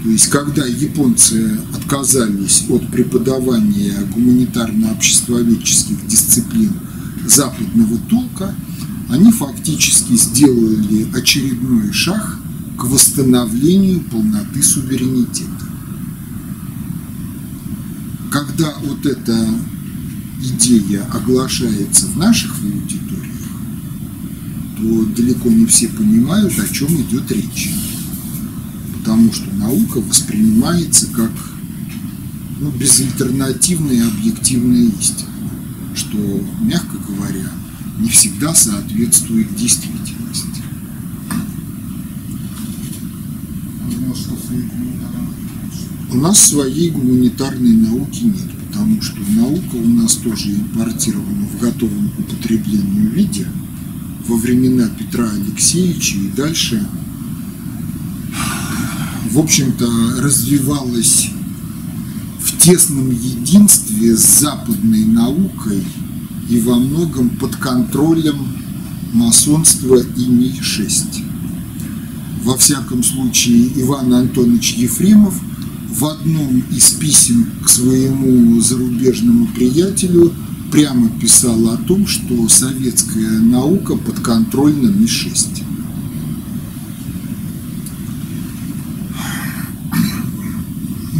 То 0.03 0.09
есть, 0.09 0.27
когда 0.27 0.65
японцы 0.65 1.57
отказались 1.73 2.65
от 2.69 2.85
преподавания 2.91 3.93
гуманитарно-обществоведческих 4.13 6.05
дисциплин 6.05 6.73
западного 7.25 7.97
толка, 8.09 8.53
они 9.09 9.31
фактически 9.31 10.13
сделали 10.15 11.07
очередной 11.15 11.91
шаг 11.91 12.39
к 12.77 12.83
восстановлению 12.83 14.01
полноты 14.01 14.61
суверенитета. 14.61 15.49
Когда 18.31 18.75
вот 18.83 19.05
эта 19.05 19.47
идея 20.43 21.03
оглашается 21.11 22.05
в 22.05 22.17
наших 22.17 22.55
аудиториях, 22.63 23.25
то 24.77 25.05
далеко 25.17 25.49
не 25.49 25.65
все 25.65 25.89
понимают, 25.89 26.53
о 26.59 26.73
чем 26.73 26.87
идет 27.01 27.31
речь. 27.31 27.71
Потому 28.93 29.33
что 29.33 29.51
наука 29.55 29.99
воспринимается 30.01 31.07
как 31.07 31.31
ну, 32.59 32.69
безальтернативная 32.71 34.07
объективная 34.07 34.91
истина, 34.99 35.29
что, 35.95 36.17
мягко 36.61 36.97
говоря, 37.07 37.49
не 37.99 38.09
всегда 38.09 38.53
соответствует 38.53 39.55
действительности. 39.55 40.63
У 46.11 46.17
нас 46.17 46.39
своей 46.39 46.89
гуманитарной 46.89 47.73
науки 47.73 48.23
нет, 48.23 48.49
потому 48.67 49.01
что 49.01 49.17
наука 49.35 49.75
у 49.75 49.87
нас 49.87 50.15
тоже 50.15 50.51
импортирована 50.53 51.45
в 51.47 51.59
готовом 51.59 52.09
к 52.09 52.19
употреблению 52.19 53.11
виде 53.11 53.47
во 54.27 54.35
времена 54.35 54.89
Петра 54.89 55.29
Алексеевича 55.29 56.17
и 56.17 56.27
дальше, 56.29 56.83
в 59.31 59.37
общем-то, 59.37 60.21
развивалась 60.21 61.29
в 62.39 62.57
тесном 62.57 63.11
единстве 63.11 64.15
с 64.15 64.39
западной 64.39 65.05
наукой 65.05 65.83
и 66.49 66.59
во 66.59 66.75
многом 66.75 67.29
под 67.29 67.55
контролем 67.55 68.35
масонства 69.13 69.95
и 69.95 70.25
Ми-6. 70.25 71.23
Во 72.43 72.57
всяком 72.57 73.03
случае, 73.03 73.69
Иван 73.81 74.13
Антонович 74.13 74.73
Ефремов 74.73 75.39
в 75.89 76.05
одном 76.05 76.63
из 76.71 76.91
писем 76.91 77.47
к 77.63 77.69
своему 77.69 78.59
зарубежному 78.61 79.47
приятелю 79.47 80.33
прямо 80.71 81.09
писал 81.09 81.69
о 81.69 81.77
том, 81.77 82.07
что 82.07 82.47
советская 82.47 83.39
наука 83.39 83.95
подконтрольна 83.95 84.89
Ми-6. 84.89 85.63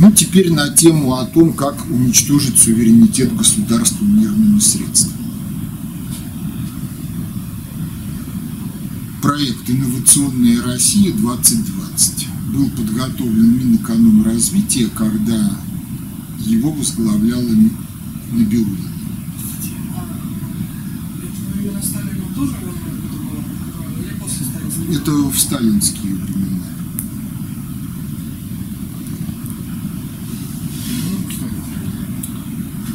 Ну, 0.01 0.11
теперь 0.13 0.53
на 0.53 0.69
тему 0.69 1.15
о 1.15 1.25
том, 1.25 1.51
как 1.51 1.75
уничтожить 1.89 2.57
суверенитет 2.57 3.35
государства 3.35 4.05
мирными 4.05 4.59
средствами. 4.59 5.18
Проект 9.29 9.69
«Инновационная 9.69 10.63
Россия-2020» 10.63 12.25
был 12.51 12.67
подготовлен 12.71 13.59
Минэкономразвития, 13.59 14.89
когда 14.89 15.55
его 16.39 16.71
возглавляла 16.71 17.51
Набиулина. 18.31 18.89
Это 24.91 25.11
в 25.11 25.37
сталинские 25.37 26.15
времена. 26.15 26.65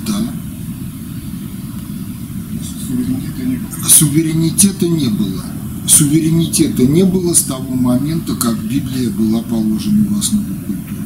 Да. 0.04 0.34
Суверенитета 2.88 3.46
не 3.46 3.56
было. 3.56 3.88
Суверенитета 3.88 4.88
не 4.88 5.08
было 5.10 5.44
с 7.34 7.42
того 7.42 7.74
момента, 7.74 8.34
как 8.34 8.56
Библия 8.64 9.10
была 9.10 9.42
положена 9.42 10.06
в 10.08 10.18
основу 10.18 10.54
культуры. 10.66 11.04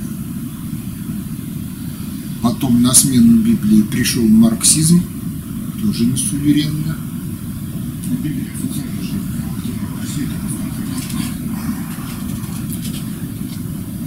Потом 2.42 2.82
на 2.82 2.94
смену 2.94 3.42
Библии 3.42 3.82
пришел 3.82 4.26
марксизм, 4.26 5.02
тоже 5.82 6.06
не 6.06 6.16
суверенно. 6.16 6.96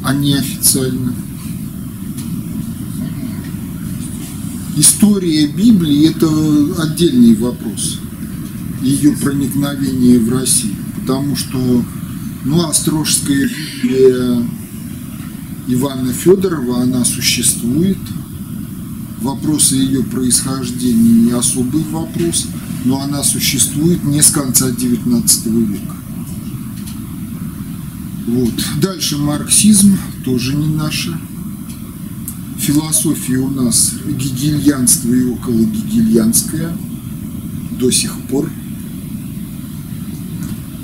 А 0.04 0.14
неофициально. 0.14 1.14
История 4.78 5.48
Библии– 5.48 6.10
это 6.10 6.82
отдельный 6.82 7.36
вопрос. 7.36 8.01
Ее 8.82 9.12
проникновение 9.14 10.20
в 10.20 10.30
Россию. 10.30 10.76
Потому 11.00 11.36
что 11.36 11.84
ну, 12.46 12.68
Острожская 12.68 13.50
Библия 13.84 14.44
Ивана 15.68 16.12
Федорова, 16.14 16.82
она 16.82 17.06
существует. 17.06 17.98
Вопросы 19.22 19.76
ее 19.76 20.04
происхождения 20.04 21.26
не 21.26 21.32
особый 21.32 21.84
вопрос, 21.84 22.48
но 22.86 23.02
она 23.02 23.24
существует 23.24 24.04
не 24.04 24.22
с 24.22 24.32
конца 24.32 24.70
XIX 24.70 25.66
века. 25.66 25.96
Вот. 28.28 28.54
Дальше 28.82 29.18
марксизм, 29.18 29.98
тоже 30.26 30.56
не 30.56 30.68
наша. 30.68 31.16
Философия 32.58 33.38
у 33.38 33.50
нас 33.50 33.94
гегельянство 34.08 35.14
и 35.14 35.26
около 35.26 35.60
гегельянская 35.60 36.76
до 37.80 37.92
сих 37.92 38.14
пор. 38.30 38.50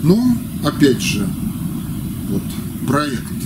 Но, 0.03 0.17
опять 0.63 1.01
же, 1.01 1.27
вот, 2.29 2.43
проект 2.87 3.36